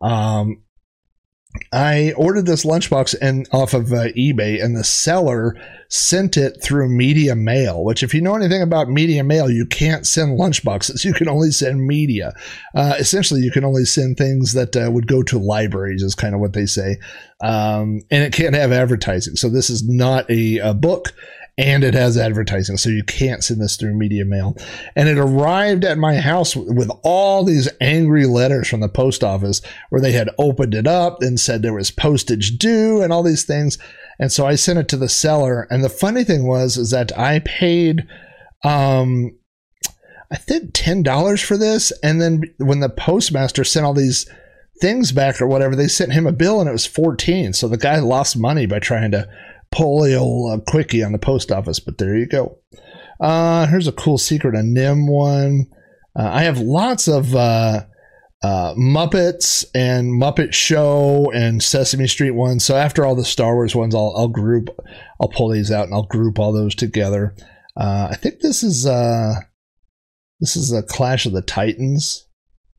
Um, 0.00 0.61
I 1.70 2.12
ordered 2.16 2.46
this 2.46 2.64
lunchbox 2.64 3.14
and 3.20 3.46
off 3.52 3.74
of 3.74 3.92
uh, 3.92 4.08
eBay, 4.12 4.62
and 4.62 4.74
the 4.74 4.84
seller 4.84 5.54
sent 5.88 6.38
it 6.38 6.62
through 6.62 6.88
media 6.88 7.36
mail. 7.36 7.84
Which, 7.84 8.02
if 8.02 8.14
you 8.14 8.22
know 8.22 8.34
anything 8.34 8.62
about 8.62 8.88
media 8.88 9.22
mail, 9.22 9.50
you 9.50 9.66
can't 9.66 10.06
send 10.06 10.38
lunchboxes. 10.38 11.04
You 11.12 11.12
can 11.12 11.28
only 11.28 11.50
send 11.50 11.86
media. 11.86 12.32
Uh, 12.74 12.94
essentially, 12.98 13.42
you 13.42 13.50
can 13.50 13.64
only 13.64 13.84
send 13.84 14.16
things 14.16 14.54
that 14.54 14.74
uh, 14.76 14.90
would 14.90 15.06
go 15.06 15.22
to 15.24 15.38
libraries, 15.38 16.02
is 16.02 16.14
kind 16.14 16.34
of 16.34 16.40
what 16.40 16.54
they 16.54 16.64
say. 16.64 16.98
Um, 17.42 18.02
and 18.10 18.22
it 18.22 18.32
can't 18.32 18.54
have 18.54 18.72
advertising. 18.72 19.36
So 19.36 19.50
this 19.50 19.68
is 19.68 19.86
not 19.86 20.30
a, 20.30 20.58
a 20.58 20.74
book 20.74 21.12
and 21.58 21.84
it 21.84 21.94
has 21.94 22.16
advertising. 22.16 22.76
So 22.76 22.88
you 22.88 23.04
can't 23.04 23.44
send 23.44 23.60
this 23.60 23.76
through 23.76 23.94
media 23.94 24.24
mail. 24.24 24.56
And 24.96 25.08
it 25.08 25.18
arrived 25.18 25.84
at 25.84 25.98
my 25.98 26.16
house 26.16 26.56
with 26.56 26.90
all 27.02 27.44
these 27.44 27.68
angry 27.80 28.26
letters 28.26 28.68
from 28.68 28.80
the 28.80 28.88
post 28.88 29.22
office 29.22 29.60
where 29.90 30.00
they 30.00 30.12
had 30.12 30.30
opened 30.38 30.74
it 30.74 30.86
up 30.86 31.20
and 31.20 31.38
said 31.38 31.62
there 31.62 31.74
was 31.74 31.90
postage 31.90 32.56
due 32.56 33.02
and 33.02 33.12
all 33.12 33.22
these 33.22 33.44
things. 33.44 33.76
And 34.18 34.32
so 34.32 34.46
I 34.46 34.54
sent 34.54 34.78
it 34.78 34.88
to 34.88 34.96
the 34.96 35.08
seller. 35.08 35.66
And 35.70 35.84
the 35.84 35.90
funny 35.90 36.24
thing 36.24 36.46
was, 36.46 36.76
is 36.78 36.90
that 36.90 37.16
I 37.18 37.40
paid, 37.40 38.06
um, 38.64 39.36
I 40.30 40.36
think 40.36 40.72
$10 40.72 41.44
for 41.44 41.58
this. 41.58 41.92
And 42.02 42.22
then 42.22 42.44
when 42.56 42.80
the 42.80 42.88
postmaster 42.88 43.64
sent 43.64 43.84
all 43.84 43.94
these 43.94 44.26
things 44.80 45.12
back 45.12 45.40
or 45.40 45.46
whatever, 45.46 45.76
they 45.76 45.88
sent 45.88 46.12
him 46.12 46.26
a 46.26 46.32
bill 46.32 46.60
and 46.60 46.68
it 46.68 46.72
was 46.72 46.86
14. 46.86 47.52
So 47.52 47.68
the 47.68 47.76
guy 47.76 47.98
lost 47.98 48.38
money 48.38 48.64
by 48.64 48.78
trying 48.78 49.10
to 49.10 49.28
polio 49.72 50.64
quickie 50.66 51.02
on 51.02 51.12
the 51.12 51.18
post 51.18 51.50
office, 51.50 51.80
but 51.80 51.98
there 51.98 52.16
you 52.16 52.26
go. 52.26 52.58
Uh, 53.22 53.66
here's 53.68 53.86
a 53.86 53.92
cool 53.92 54.18
Secret 54.18 54.54
of 54.54 54.64
NIMH 54.64 55.08
one. 55.08 55.66
Uh, 56.18 56.28
I 56.32 56.42
have 56.42 56.58
lots 56.58 57.08
of 57.08 57.34
uh, 57.34 57.84
uh, 58.42 58.74
Muppets 58.74 59.64
and 59.74 60.20
Muppet 60.20 60.52
Show 60.52 61.30
and 61.32 61.62
Sesame 61.62 62.08
Street 62.08 62.32
ones. 62.32 62.64
So 62.64 62.76
after 62.76 63.06
all 63.06 63.14
the 63.14 63.24
Star 63.24 63.54
Wars 63.54 63.76
ones, 63.76 63.94
I'll, 63.94 64.12
I'll 64.16 64.28
group, 64.28 64.68
I'll 65.20 65.28
pull 65.28 65.50
these 65.50 65.70
out 65.70 65.84
and 65.84 65.94
I'll 65.94 66.02
group 66.02 66.38
all 66.38 66.52
those 66.52 66.74
together. 66.74 67.34
Uh, 67.76 68.08
I 68.10 68.16
think 68.16 68.40
this 68.40 68.64
is 68.64 68.86
uh, 68.86 69.34
this 70.40 70.56
is 70.56 70.72
a 70.72 70.82
Clash 70.82 71.24
of 71.24 71.32
the 71.32 71.42
Titans. 71.42 72.26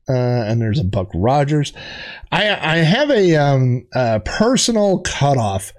Uh, 0.06 0.12
and 0.12 0.60
there's 0.60 0.78
a 0.78 0.84
Buck 0.84 1.08
Rogers. 1.14 1.72
I 2.30 2.50
I 2.50 2.76
have 2.76 3.10
a 3.10 3.36
um, 3.36 3.86
personal 4.26 4.98
cutoff 5.00 5.72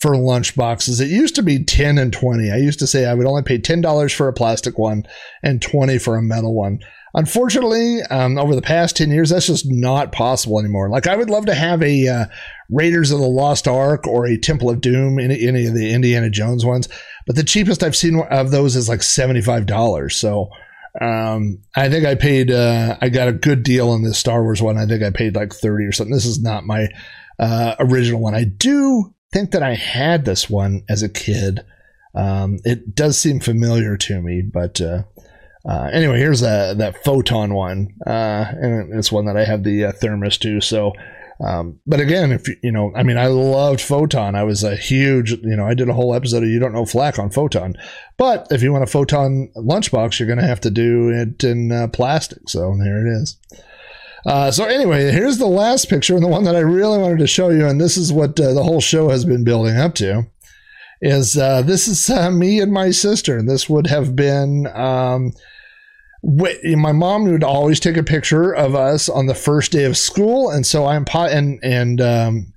for 0.00 0.16
lunch 0.16 0.56
boxes. 0.56 1.00
It 1.00 1.10
used 1.10 1.34
to 1.34 1.42
be 1.42 1.62
10 1.62 1.98
and 1.98 2.12
20. 2.12 2.50
I 2.50 2.56
used 2.56 2.78
to 2.78 2.86
say 2.86 3.04
I 3.04 3.14
would 3.14 3.26
only 3.26 3.42
pay 3.42 3.58
$10 3.58 4.14
for 4.14 4.28
a 4.28 4.32
plastic 4.32 4.78
one 4.78 5.04
and 5.42 5.60
20 5.60 5.98
for 5.98 6.16
a 6.16 6.22
metal 6.22 6.54
one. 6.54 6.80
unfortunately, 7.12 8.00
um, 8.08 8.38
over 8.38 8.54
the 8.54 8.62
past 8.62 8.96
10 8.96 9.10
years, 9.10 9.30
that's 9.30 9.48
just 9.48 9.66
not 9.68 10.12
possible 10.12 10.60
anymore. 10.60 10.88
Like, 10.88 11.08
I 11.08 11.16
would 11.16 11.28
love 11.28 11.44
to 11.46 11.54
have 11.54 11.82
a 11.82 12.06
uh, 12.06 12.26
Raiders 12.70 13.10
of 13.10 13.18
the 13.18 13.26
Lost 13.26 13.66
Ark 13.66 14.06
or 14.06 14.26
a 14.26 14.38
Temple 14.38 14.70
of 14.70 14.80
Doom, 14.80 15.18
any, 15.18 15.46
any 15.46 15.66
of 15.66 15.74
the 15.74 15.92
Indiana 15.92 16.30
Jones 16.30 16.64
ones, 16.64 16.88
but 17.26 17.36
the 17.36 17.44
cheapest 17.44 17.82
I've 17.82 17.96
seen 17.96 18.20
of 18.30 18.52
those 18.52 18.76
is 18.76 18.88
like 18.88 19.00
$75. 19.00 20.12
So, 20.12 20.50
um, 21.00 21.58
I 21.76 21.88
think 21.88 22.06
I 22.06 22.14
paid, 22.14 22.50
uh, 22.50 22.96
I 23.00 23.08
got 23.08 23.28
a 23.28 23.32
good 23.32 23.64
deal 23.64 23.90
on 23.90 24.02
this 24.02 24.18
Star 24.18 24.42
Wars 24.42 24.62
one. 24.62 24.78
I 24.78 24.86
think 24.86 25.02
I 25.02 25.10
paid 25.10 25.34
like 25.34 25.52
30 25.52 25.84
or 25.84 25.92
something. 25.92 26.14
This 26.14 26.26
is 26.26 26.40
not 26.40 26.64
my 26.64 26.88
uh, 27.40 27.74
original 27.80 28.20
one. 28.20 28.34
I 28.34 28.44
do 28.44 29.14
think 29.32 29.52
that 29.52 29.62
I 29.62 29.74
had 29.74 30.24
this 30.24 30.50
one 30.50 30.82
as 30.88 31.02
a 31.02 31.08
kid. 31.08 31.64
Um, 32.14 32.58
it 32.64 32.94
does 32.94 33.18
seem 33.18 33.40
familiar 33.40 33.96
to 33.96 34.20
me, 34.20 34.42
but 34.42 34.80
uh, 34.80 35.04
uh, 35.68 35.90
anyway, 35.92 36.18
here's 36.18 36.40
that 36.40 36.78
that 36.78 37.04
photon 37.04 37.54
one, 37.54 37.94
uh, 38.06 38.44
and 38.50 38.92
it's 38.94 39.12
one 39.12 39.26
that 39.26 39.36
I 39.36 39.44
have 39.44 39.62
the 39.62 39.84
uh, 39.84 39.92
thermos 39.92 40.38
to. 40.38 40.60
So, 40.60 40.92
um, 41.44 41.78
but 41.86 42.00
again, 42.00 42.32
if 42.32 42.48
you, 42.48 42.56
you 42.62 42.72
know, 42.72 42.92
I 42.96 43.02
mean, 43.02 43.18
I 43.18 43.26
loved 43.26 43.80
photon. 43.80 44.34
I 44.34 44.42
was 44.42 44.64
a 44.64 44.74
huge, 44.74 45.32
you 45.32 45.56
know, 45.56 45.66
I 45.66 45.74
did 45.74 45.88
a 45.88 45.94
whole 45.94 46.14
episode 46.14 46.42
of 46.42 46.48
"You 46.48 46.58
Don't 46.58 46.72
Know 46.72 46.86
Flack" 46.86 47.18
on 47.18 47.30
photon. 47.30 47.76
But 48.16 48.48
if 48.50 48.62
you 48.62 48.72
want 48.72 48.84
a 48.84 48.88
photon 48.88 49.52
lunchbox, 49.56 50.18
you're 50.18 50.26
going 50.26 50.40
to 50.40 50.46
have 50.46 50.60
to 50.62 50.70
do 50.70 51.10
it 51.10 51.44
in 51.44 51.70
uh, 51.70 51.88
plastic. 51.88 52.48
So 52.48 52.74
there 52.78 53.06
it 53.06 53.10
is. 53.10 53.36
Uh, 54.26 54.50
so 54.50 54.64
anyway, 54.64 55.10
here's 55.10 55.38
the 55.38 55.46
last 55.46 55.88
picture 55.88 56.14
and 56.14 56.22
the 56.22 56.28
one 56.28 56.44
that 56.44 56.56
I 56.56 56.60
really 56.60 56.98
wanted 56.98 57.18
to 57.18 57.26
show 57.26 57.48
you, 57.48 57.66
and 57.66 57.80
this 57.80 57.96
is 57.96 58.12
what 58.12 58.38
uh, 58.38 58.52
the 58.52 58.62
whole 58.62 58.80
show 58.80 59.08
has 59.08 59.24
been 59.24 59.44
building 59.44 59.78
up 59.78 59.94
to. 59.96 60.26
Is 61.00 61.38
uh, 61.38 61.62
this 61.62 61.88
is 61.88 62.10
uh, 62.10 62.30
me 62.30 62.60
and 62.60 62.72
my 62.72 62.90
sister? 62.90 63.42
This 63.42 63.70
would 63.70 63.86
have 63.86 64.14
been 64.14 64.66
um, 64.74 65.32
my 66.22 66.92
mom 66.92 67.24
would 67.24 67.44
always 67.44 67.80
take 67.80 67.96
a 67.96 68.02
picture 68.02 68.52
of 68.54 68.74
us 68.74 69.08
on 69.08 69.26
the 69.26 69.34
first 69.34 69.72
day 69.72 69.84
of 69.84 69.96
school, 69.96 70.50
and 70.50 70.66
so 70.66 70.86
I'm 70.86 71.04
po- 71.04 71.24
and 71.24 71.58
and 71.62 72.00
um, 72.00 72.52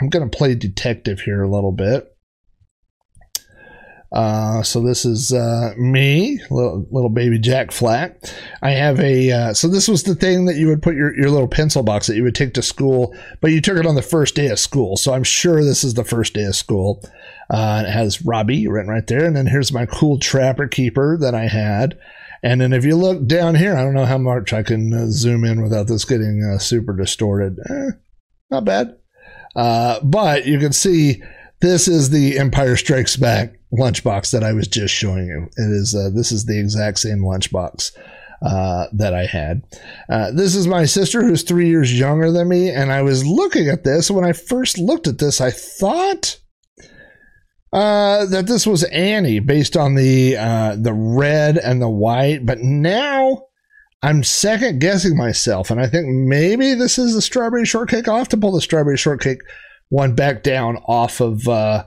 I'm 0.00 0.08
going 0.08 0.28
to 0.28 0.36
play 0.36 0.54
detective 0.54 1.20
here 1.20 1.42
a 1.42 1.50
little 1.50 1.72
bit. 1.72 2.11
Uh, 4.12 4.62
so 4.62 4.82
this 4.82 5.06
is 5.06 5.32
uh, 5.32 5.72
me, 5.78 6.38
little, 6.50 6.86
little 6.90 7.08
baby 7.08 7.38
Jack 7.38 7.72
Flack. 7.72 8.18
I 8.60 8.72
have 8.72 9.00
a 9.00 9.32
uh, 9.32 9.54
so 9.54 9.68
this 9.68 9.88
was 9.88 10.02
the 10.02 10.14
thing 10.14 10.44
that 10.44 10.56
you 10.56 10.66
would 10.68 10.82
put 10.82 10.94
your, 10.94 11.16
your 11.16 11.30
little 11.30 11.48
pencil 11.48 11.82
box 11.82 12.06
that 12.06 12.16
you 12.16 12.22
would 12.22 12.34
take 12.34 12.52
to 12.54 12.62
school, 12.62 13.16
but 13.40 13.52
you 13.52 13.62
took 13.62 13.78
it 13.78 13.86
on 13.86 13.94
the 13.94 14.02
first 14.02 14.34
day 14.34 14.48
of 14.48 14.58
school. 14.58 14.96
So 14.98 15.14
I'm 15.14 15.24
sure 15.24 15.64
this 15.64 15.82
is 15.82 15.94
the 15.94 16.04
first 16.04 16.34
day 16.34 16.44
of 16.44 16.54
school. 16.54 17.02
Uh, 17.48 17.84
it 17.86 17.90
has 17.90 18.22
Robbie 18.22 18.68
written 18.68 18.90
right 18.90 19.06
there, 19.06 19.24
and 19.24 19.34
then 19.34 19.46
here's 19.46 19.72
my 19.72 19.86
cool 19.86 20.18
trapper 20.18 20.68
keeper 20.68 21.16
that 21.18 21.34
I 21.34 21.46
had. 21.46 21.98
And 22.42 22.60
then 22.60 22.72
if 22.72 22.84
you 22.84 22.96
look 22.96 23.26
down 23.26 23.54
here, 23.54 23.76
I 23.76 23.82
don't 23.82 23.94
know 23.94 24.04
how 24.04 24.18
much 24.18 24.52
I 24.52 24.62
can 24.62 24.92
uh, 24.92 25.06
zoom 25.08 25.44
in 25.44 25.62
without 25.62 25.86
this 25.86 26.04
getting 26.04 26.44
uh, 26.44 26.58
super 26.58 26.94
distorted. 26.94 27.58
Eh, 27.70 27.90
not 28.50 28.64
bad. 28.66 28.98
but 29.54 30.44
you 30.44 30.58
can 30.58 30.72
see 30.72 31.22
this 31.62 31.86
is 31.86 32.10
the 32.10 32.38
Empire 32.38 32.76
Strikes 32.76 33.16
Back 33.16 33.54
lunchbox 33.72 34.32
that 34.32 34.42
I 34.42 34.52
was 34.52 34.68
just 34.68 34.92
showing 34.92 35.26
you. 35.26 35.48
It 35.56 35.70
is 35.70 35.94
uh, 35.94 36.10
this 36.12 36.32
is 36.32 36.44
the 36.44 36.58
exact 36.58 36.98
same 36.98 37.20
lunchbox 37.20 37.92
uh, 38.42 38.86
that 38.92 39.14
I 39.14 39.24
had. 39.24 39.62
Uh, 40.10 40.32
this 40.32 40.54
is 40.56 40.66
my 40.66 40.84
sister 40.84 41.22
who's 41.22 41.44
three 41.44 41.68
years 41.68 41.98
younger 41.98 42.30
than 42.32 42.48
me, 42.48 42.68
and 42.68 42.92
I 42.92 43.02
was 43.02 43.24
looking 43.24 43.68
at 43.68 43.84
this. 43.84 44.10
When 44.10 44.24
I 44.24 44.32
first 44.32 44.76
looked 44.76 45.06
at 45.06 45.18
this, 45.18 45.40
I 45.40 45.52
thought 45.52 46.40
uh, 47.72 48.26
that 48.26 48.48
this 48.48 48.66
was 48.66 48.82
Annie 48.84 49.38
based 49.38 49.76
on 49.76 49.94
the 49.94 50.36
uh, 50.36 50.76
the 50.76 50.92
red 50.92 51.56
and 51.56 51.80
the 51.80 51.90
white, 51.90 52.44
but 52.44 52.58
now. 52.58 53.46
I'm 54.04 54.24
second 54.24 54.80
guessing 54.80 55.16
myself, 55.16 55.70
and 55.70 55.80
I 55.80 55.86
think 55.86 56.08
maybe 56.08 56.74
this 56.74 56.98
is 56.98 57.14
the 57.14 57.22
strawberry 57.22 57.64
shortcake. 57.64 58.08
I'll 58.08 58.18
have 58.18 58.28
to 58.30 58.36
pull 58.36 58.50
the 58.50 58.60
strawberry 58.60 58.96
shortcake 58.96 59.38
one 59.92 60.14
back 60.14 60.42
down 60.42 60.78
off 60.86 61.20
of 61.20 61.46
uh, 61.46 61.84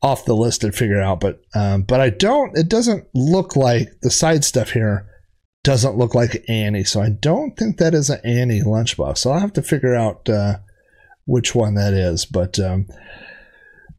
off 0.00 0.24
the 0.24 0.36
list 0.36 0.62
and 0.62 0.72
figure 0.72 1.00
it 1.00 1.02
out. 1.02 1.18
But 1.18 1.40
um, 1.56 1.82
but 1.82 2.00
I 2.00 2.10
don't. 2.10 2.56
It 2.56 2.68
doesn't 2.68 3.08
look 3.14 3.56
like 3.56 3.88
the 4.00 4.10
side 4.10 4.44
stuff 4.44 4.70
here 4.70 5.08
doesn't 5.64 5.96
look 5.96 6.14
like 6.14 6.44
Annie. 6.48 6.84
So 6.84 7.02
I 7.02 7.10
don't 7.10 7.56
think 7.56 7.78
that 7.78 7.94
is 7.94 8.10
an 8.10 8.20
Annie 8.24 8.62
lunchbox. 8.62 9.18
So 9.18 9.32
I'll 9.32 9.40
have 9.40 9.52
to 9.54 9.62
figure 9.62 9.96
out 9.96 10.28
uh, 10.28 10.58
which 11.26 11.52
one 11.52 11.74
that 11.74 11.94
is. 11.94 12.24
But 12.26 12.60
um, 12.60 12.86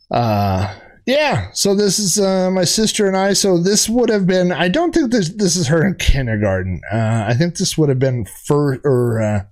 uh, 0.10 0.74
yeah. 1.06 1.50
So 1.52 1.76
this 1.76 2.00
is 2.00 2.18
uh, 2.18 2.50
my 2.52 2.64
sister 2.64 3.08
and 3.08 3.18
I. 3.18 3.34
So 3.34 3.58
this 3.58 3.90
would 3.90 4.10
have 4.10 4.26
been. 4.26 4.54
I 4.54 4.70
don't 4.70 4.94
think 4.94 5.12
this 5.12 5.34
this 5.34 5.58
is 5.58 5.68
her 5.68 5.86
in 5.86 5.96
kindergarten. 5.96 6.80
Uh, 6.90 7.26
I 7.28 7.34
think 7.34 7.58
this 7.58 7.78
would 7.78 7.90
have 7.90 8.00
been 8.00 8.24
first 8.24 8.80
or 8.86 9.22
uh, 9.22 9.44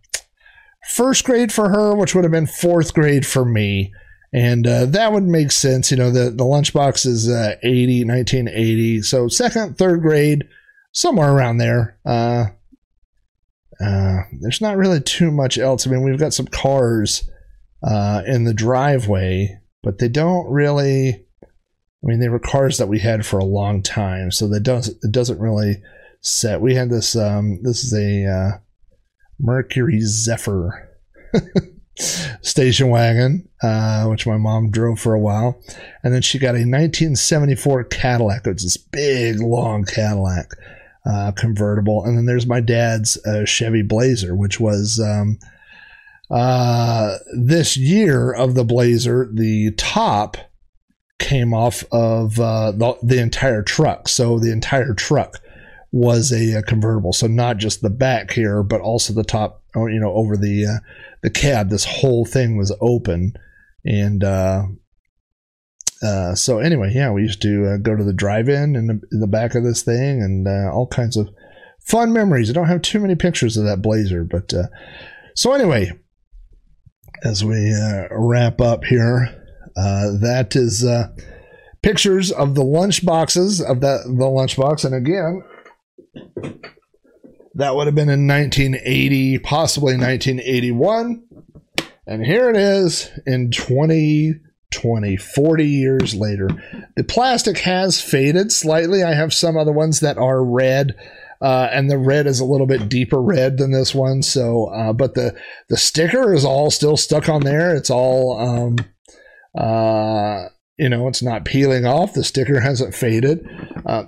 first 0.88 1.24
grade 1.24 1.52
for 1.52 1.70
her, 1.70 1.96
which 1.96 2.16
would 2.16 2.24
have 2.24 2.32
been 2.32 2.48
fourth 2.48 2.94
grade 2.94 3.26
for 3.26 3.46
me. 3.46 3.94
And 4.34 4.68
uh, 4.68 4.86
that 4.88 5.14
would 5.14 5.24
make 5.24 5.52
sense. 5.52 5.92
You 5.92 5.98
know, 5.98 6.12
the, 6.12 6.30
the 6.30 6.44
lunchbox 6.44 7.06
is 7.06 7.30
uh, 7.30 7.56
80, 7.64 8.06
1980. 8.06 9.02
So 9.02 9.28
second, 9.28 9.78
third 9.78 10.02
grade, 10.02 10.48
somewhere 10.92 11.32
around 11.32 11.58
there. 11.58 11.98
Uh, 12.06 12.46
uh, 13.84 14.18
there's 14.42 14.62
not 14.62 14.78
really 14.78 15.02
too 15.02 15.32
much 15.32 15.58
else. 15.58 15.86
I 15.86 15.92
mean, 15.92 16.04
we've 16.04 16.20
got 16.20 16.34
some 16.34 16.48
cars 16.48 17.30
uh, 17.84 18.24
in 18.26 18.44
the 18.44 18.54
driveway, 18.54 19.60
but 19.84 20.00
they 20.00 20.10
don't 20.10 20.50
really. 20.50 21.24
I 21.44 22.06
mean, 22.10 22.20
they 22.20 22.30
were 22.30 22.40
cars 22.40 22.78
that 22.78 22.88
we 22.88 23.00
had 23.00 23.26
for 23.26 23.40
a 23.40 23.46
long 23.46 23.82
time, 23.82 24.32
so 24.32 24.48
that 24.50 24.62
doesn't 24.62 24.98
it 25.04 25.12
doesn't 25.12 25.40
really 25.40 25.82
set. 26.22 26.62
We 26.62 26.76
had 26.76 26.90
this. 26.90 27.16
Um, 27.16 27.60
this 27.64 27.84
is 27.84 27.94
a 27.94 28.26
uh, 28.26 28.58
Mercury 29.40 30.00
Zephyr 30.02 30.90
station 32.42 32.90
wagon, 32.90 33.48
uh, 33.62 34.06
which 34.06 34.28
my 34.28 34.38
mom 34.38 34.72
drove 34.72 35.00
for 35.00 35.14
a 35.14 35.20
while. 35.20 35.62
And 36.04 36.14
then 36.14 36.22
she 36.22 36.40
got 36.40 36.50
a 36.50 36.66
1974 36.66 37.86
Cadillac. 37.86 38.48
It's 38.48 38.64
this 38.64 38.78
big, 38.78 39.40
long 39.40 39.84
Cadillac 39.84 40.52
uh, 41.06 41.32
convertible. 41.34 42.04
And 42.06 42.18
then 42.18 42.26
there's 42.26 42.48
my 42.48 42.60
dad's 42.60 43.18
uh, 43.26 43.46
Chevy 43.46 43.82
Blazer, 43.82 44.36
which 44.36 44.60
was 44.60 45.00
um, 45.00 45.40
uh, 46.30 47.18
this 47.36 47.78
year 47.78 48.32
of 48.32 48.56
the 48.56 48.66
Blazer, 48.66 49.30
the 49.32 49.72
top 49.78 50.38
came 51.20 51.54
off 51.54 51.84
of 51.92 52.40
uh, 52.40 52.72
the, 52.72 52.98
the 53.02 53.20
entire 53.20 53.64
truck. 53.64 54.08
So 54.08 54.40
the 54.40 54.52
entire 54.52 54.94
truck 54.94 55.40
was 55.92 56.32
a, 56.32 56.60
a, 56.60 56.64
convertible. 56.64 57.14
So 57.14 57.28
not 57.28 57.58
just 57.58 57.82
the 57.82 57.90
back 57.90 58.32
here, 58.32 58.64
but 58.64 58.82
also 58.82 59.14
the 59.14 59.24
top, 59.24 59.64
oh, 59.76 59.88
you 59.88 60.00
know, 60.00 60.14
over 60.14 60.36
the 60.36 60.66
uh, 60.66 60.80
the 61.22 61.30
cab. 61.30 61.70
This 61.70 61.86
whole 61.86 62.26
thing 62.26 62.58
was 62.58 62.76
open, 62.82 63.34
and 63.86 64.24
uh, 64.24 64.64
uh, 66.04 66.36
so 66.36 66.60
anyway, 66.60 66.92
yeah, 66.94 67.12
we 67.12 67.22
used 67.22 67.42
to 67.44 67.74
uh, 67.74 67.78
go 67.78 67.96
to 67.96 68.04
the 68.04 68.14
drive-in 68.14 68.76
in 68.76 68.88
the, 68.88 69.02
in 69.12 69.20
the 69.20 69.28
back 69.28 69.56
of 69.56 69.64
this 69.64 69.82
thing, 69.82 70.22
and 70.22 70.48
uh, 70.48 70.72
all 70.74 70.88
kinds 70.88 71.16
of 71.16 71.30
fun 71.80 72.12
memories. 72.12 72.50
I 72.50 72.54
don't 72.54 72.68
have 72.68 72.82
too 72.82 73.00
many 73.00 73.16
pictures 73.16 73.56
of 73.56 73.66
that 73.66 73.82
Blazer, 73.82 74.24
but 74.24 74.54
uh, 74.54 74.68
so 75.36 75.54
anyway, 75.54 75.92
as 77.24 77.46
we 77.46 77.74
wrap 78.12 78.62
up 78.62 78.84
here, 78.84 79.44
uh 79.76 80.18
that 80.20 80.56
is 80.56 80.86
pictures 81.84 82.32
of 82.32 82.56
the 82.56 82.64
lunch 82.64 83.06
boxes 83.06 83.62
of 83.62 83.82
that 83.82 84.04
the 84.04 84.26
lunchbox, 84.26 84.84
and 84.84 84.94
again 84.94 85.42
that 87.56 87.76
would 87.76 87.88
have 87.88 87.96
been 87.96 88.10
in 88.10 88.28
1980, 88.28 89.40
possibly 89.40 89.98
1981. 89.98 91.24
And 92.06 92.24
here 92.24 92.50
it 92.50 92.56
is 92.56 93.10
in 93.26 93.52
2020, 93.52 95.18
40 95.18 95.66
years 95.66 96.16
later. 96.16 96.50
The 96.96 97.04
plastic 97.04 97.58
has 97.60 98.00
faded 98.00 98.52
slightly. 98.52 99.04
I 99.04 99.14
have 99.14 99.34
some 99.34 99.58
other 99.58 99.72
ones 99.72 100.00
that 100.02 100.18
are 100.18 100.44
red. 100.44 100.96
Uh, 101.42 101.68
and 101.72 101.90
the 101.90 101.98
red 101.98 102.28
is 102.28 102.40
a 102.40 102.46
little 102.46 102.68
bit 102.68 102.90
deeper 102.90 103.22
red 103.22 103.58
than 103.58 103.72
this 103.72 103.94
one. 103.94 104.24
So, 104.24 104.66
uh, 104.68 104.94
but 104.94 105.14
the 105.14 105.40
the 105.70 105.78
sticker 105.78 106.34
is 106.34 106.44
all 106.44 106.72
still 106.72 106.98
stuck 106.98 107.30
on 107.30 107.42
there. 107.42 107.76
It's 107.76 107.92
all 107.92 108.40
um, 108.40 108.78
uh, 109.56 110.48
you 110.78 110.90
know 110.90 111.08
it's 111.08 111.24
not 111.24 111.46
peeling 111.46 111.86
off. 111.86 112.14
The 112.14 112.24
sticker 112.24 112.60
hasn't 112.60 112.96
faded. 112.96 113.48
Uh, 113.86 114.04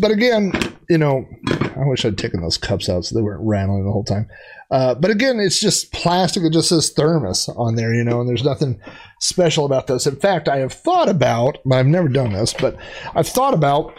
but 0.00 0.10
again 0.10 0.52
you 0.88 0.98
know 0.98 1.26
i 1.76 1.86
wish 1.86 2.04
i'd 2.04 2.18
taken 2.18 2.42
those 2.42 2.58
cups 2.58 2.88
out 2.88 3.04
so 3.04 3.14
they 3.14 3.22
weren't 3.22 3.46
rattling 3.46 3.84
the 3.84 3.92
whole 3.92 4.04
time. 4.04 4.28
Uh, 4.70 4.94
but 4.94 5.10
again 5.10 5.38
it's 5.38 5.60
just 5.60 5.92
plastic 5.92 6.42
it 6.42 6.52
just 6.52 6.68
says 6.68 6.90
thermos 6.90 7.48
on 7.50 7.74
there 7.74 7.94
you 7.94 8.04
know 8.04 8.20
and 8.20 8.28
there's 8.28 8.44
nothing 8.44 8.80
special 9.20 9.64
about 9.64 9.86
this. 9.86 10.06
In 10.06 10.16
fact 10.16 10.48
i 10.48 10.58
have 10.58 10.72
thought 10.72 11.08
about 11.08 11.58
but 11.64 11.76
i've 11.76 11.86
never 11.86 12.08
done 12.08 12.32
this 12.32 12.52
but 12.52 12.76
i've 13.14 13.28
thought 13.28 13.54
about 13.54 13.94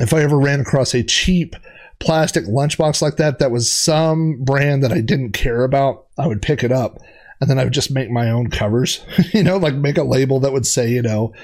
if 0.00 0.14
i 0.14 0.22
ever 0.22 0.38
ran 0.38 0.60
across 0.60 0.94
a 0.94 1.02
cheap 1.02 1.54
plastic 2.00 2.44
lunchbox 2.46 3.00
like 3.00 3.16
that 3.16 3.38
that 3.38 3.50
was 3.50 3.70
some 3.70 4.42
brand 4.42 4.82
that 4.82 4.92
i 4.92 5.00
didn't 5.00 5.32
care 5.32 5.62
about 5.62 6.06
i 6.18 6.26
would 6.26 6.42
pick 6.42 6.64
it 6.64 6.72
up 6.72 6.98
and 7.42 7.50
then 7.50 7.58
I 7.58 7.64
would 7.64 7.72
just 7.72 7.90
make 7.90 8.08
my 8.08 8.30
own 8.30 8.50
covers, 8.50 9.04
you 9.34 9.42
know, 9.42 9.56
like 9.56 9.74
make 9.74 9.98
a 9.98 10.04
label 10.04 10.38
that 10.40 10.52
would 10.52 10.64
say, 10.64 10.88
you 10.90 11.02
know, 11.02 11.34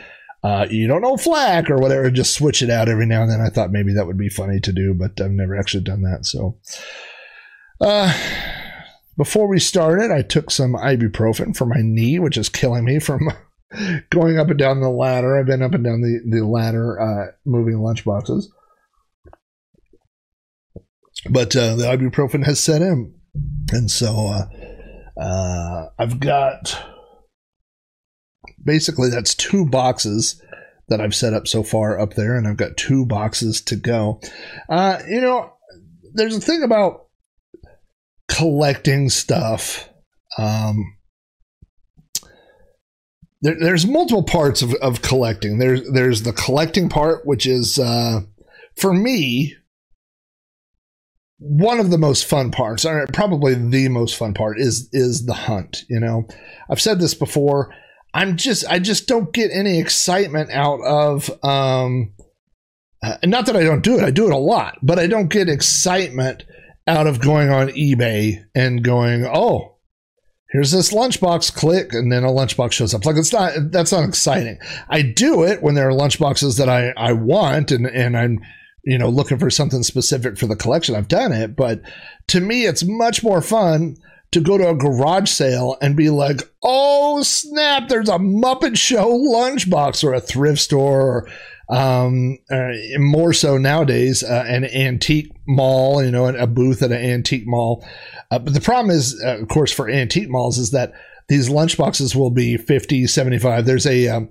uh, 0.44 0.64
you 0.70 0.86
don't 0.86 1.02
know 1.02 1.16
flack 1.16 1.68
or 1.68 1.78
whatever, 1.78 2.04
and 2.04 2.14
just 2.14 2.34
switch 2.34 2.62
it 2.62 2.70
out 2.70 2.88
every 2.88 3.04
now 3.04 3.22
and 3.22 3.32
then. 3.32 3.40
I 3.40 3.48
thought 3.48 3.72
maybe 3.72 3.92
that 3.94 4.06
would 4.06 4.16
be 4.16 4.28
funny 4.28 4.60
to 4.60 4.72
do, 4.72 4.94
but 4.94 5.20
I've 5.20 5.32
never 5.32 5.58
actually 5.58 5.82
done 5.82 6.02
that. 6.02 6.24
So, 6.24 6.56
uh, 7.80 8.16
before 9.16 9.48
we 9.48 9.58
started, 9.58 10.12
I 10.12 10.22
took 10.22 10.52
some 10.52 10.74
ibuprofen 10.74 11.56
for 11.56 11.66
my 11.66 11.80
knee, 11.80 12.20
which 12.20 12.36
is 12.36 12.48
killing 12.48 12.84
me 12.84 13.00
from 13.00 13.32
going 14.10 14.38
up 14.38 14.50
and 14.50 14.58
down 14.58 14.80
the 14.80 14.90
ladder. 14.90 15.36
I've 15.36 15.46
been 15.46 15.62
up 15.62 15.74
and 15.74 15.82
down 15.82 16.00
the, 16.00 16.20
the 16.24 16.46
ladder, 16.46 17.00
uh, 17.00 17.32
moving 17.44 17.80
lunch 17.80 18.04
boxes. 18.04 18.52
But 21.28 21.56
uh, 21.56 21.74
the 21.74 21.86
ibuprofen 21.86 22.46
has 22.46 22.60
set 22.60 22.82
in. 22.82 23.14
And 23.72 23.90
so 23.90 24.28
uh, 24.28 24.44
uh, 25.20 25.86
I've 25.98 26.20
got 26.20 26.80
basically 28.62 29.10
that's 29.10 29.34
two 29.34 29.66
boxes 29.66 30.40
that 30.88 31.00
I've 31.00 31.14
set 31.14 31.34
up 31.34 31.46
so 31.46 31.62
far 31.62 31.98
up 31.98 32.14
there, 32.14 32.36
and 32.36 32.46
I've 32.46 32.56
got 32.56 32.76
two 32.76 33.04
boxes 33.04 33.60
to 33.62 33.76
go. 33.76 34.20
Uh, 34.68 34.98
you 35.08 35.20
know, 35.20 35.52
there's 36.14 36.36
a 36.36 36.40
thing 36.40 36.62
about 36.62 37.06
collecting 38.28 39.10
stuff. 39.10 39.88
Um, 40.38 40.96
there, 43.42 43.56
there's 43.58 43.86
multiple 43.86 44.22
parts 44.22 44.62
of, 44.62 44.74
of 44.74 45.02
collecting. 45.02 45.58
There's 45.58 45.88
there's 45.90 46.22
the 46.22 46.32
collecting 46.32 46.88
part, 46.88 47.26
which 47.26 47.46
is 47.46 47.78
uh, 47.78 48.20
for 48.76 48.92
me 48.92 49.54
one 51.38 51.78
of 51.78 51.90
the 51.90 51.98
most 51.98 52.24
fun 52.26 52.50
parts, 52.50 52.84
or 52.84 53.06
probably 53.12 53.54
the 53.54 53.88
most 53.88 54.16
fun 54.16 54.34
part, 54.34 54.58
is 54.58 54.88
is 54.92 55.26
the 55.26 55.34
hunt. 55.34 55.84
You 55.88 56.00
know, 56.00 56.26
I've 56.70 56.80
said 56.80 57.00
this 57.00 57.14
before. 57.14 57.72
I'm 58.14 58.36
just 58.36 58.64
I 58.68 58.78
just 58.78 59.06
don't 59.06 59.32
get 59.32 59.50
any 59.52 59.78
excitement 59.78 60.50
out 60.50 60.80
of 60.82 61.30
um 61.44 62.12
uh, 63.02 63.16
not 63.24 63.46
that 63.46 63.56
I 63.56 63.62
don't 63.62 63.84
do 63.84 63.96
it, 63.96 64.02
I 64.02 64.10
do 64.10 64.26
it 64.26 64.32
a 64.32 64.38
lot, 64.38 64.78
but 64.82 64.98
I 64.98 65.06
don't 65.06 65.28
get 65.28 65.48
excitement 65.48 66.42
out 66.88 67.06
of 67.06 67.20
going 67.20 67.50
on 67.50 67.68
eBay 67.68 68.44
and 68.56 68.82
going, 68.82 69.24
"Oh, 69.24 69.78
here's 70.50 70.72
this 70.72 70.92
lunchbox 70.92 71.54
click 71.54 71.92
and 71.92 72.10
then 72.10 72.24
a 72.24 72.28
lunchbox 72.28 72.72
shows 72.72 72.94
up 72.94 73.04
like 73.04 73.16
it's 73.16 73.32
not 73.32 73.52
that's 73.70 73.92
not 73.92 74.08
exciting 74.08 74.58
i 74.88 75.02
do 75.02 75.42
it 75.44 75.62
when 75.62 75.74
there 75.74 75.88
are 75.88 75.92
lunchboxes 75.92 76.58
that 76.58 76.68
i 76.68 76.88
i 76.96 77.12
want 77.12 77.70
and 77.70 77.86
and 77.86 78.16
i'm 78.16 78.40
you 78.84 78.98
know 78.98 79.08
looking 79.08 79.38
for 79.38 79.50
something 79.50 79.82
specific 79.82 80.38
for 80.38 80.46
the 80.46 80.56
collection 80.56 80.94
i've 80.94 81.08
done 81.08 81.32
it 81.32 81.56
but 81.56 81.80
to 82.26 82.40
me 82.40 82.64
it's 82.64 82.84
much 82.84 83.22
more 83.22 83.42
fun 83.42 83.96
to 84.30 84.40
go 84.40 84.58
to 84.58 84.68
a 84.68 84.74
garage 84.74 85.30
sale 85.30 85.76
and 85.80 85.96
be 85.96 86.10
like, 86.10 86.42
oh 86.62 87.22
snap, 87.22 87.88
there's 87.88 88.08
a 88.08 88.18
Muppet 88.18 88.76
Show 88.76 89.06
lunchbox 89.06 90.04
or 90.04 90.14
a 90.14 90.20
thrift 90.20 90.60
store 90.60 91.00
or 91.00 91.28
um, 91.70 92.38
uh, 92.50 92.72
more 92.98 93.32
so 93.32 93.58
nowadays, 93.58 94.22
uh, 94.22 94.44
an 94.46 94.64
antique 94.64 95.32
mall, 95.46 96.02
you 96.02 96.10
know, 96.10 96.26
a 96.26 96.46
booth 96.46 96.82
at 96.82 96.92
an 96.92 96.98
antique 96.98 97.46
mall. 97.46 97.86
Uh, 98.30 98.38
but 98.38 98.54
the 98.54 98.60
problem 98.60 98.94
is, 98.94 99.20
uh, 99.24 99.38
of 99.38 99.48
course, 99.48 99.72
for 99.72 99.88
antique 99.88 100.30
malls 100.30 100.58
is 100.58 100.70
that 100.70 100.92
these 101.28 101.48
lunchboxes 101.50 102.14
will 102.14 102.30
be 102.30 102.56
50, 102.56 103.06
75. 103.06 103.66
There's 103.66 103.86
a, 103.86 104.08
um, 104.08 104.30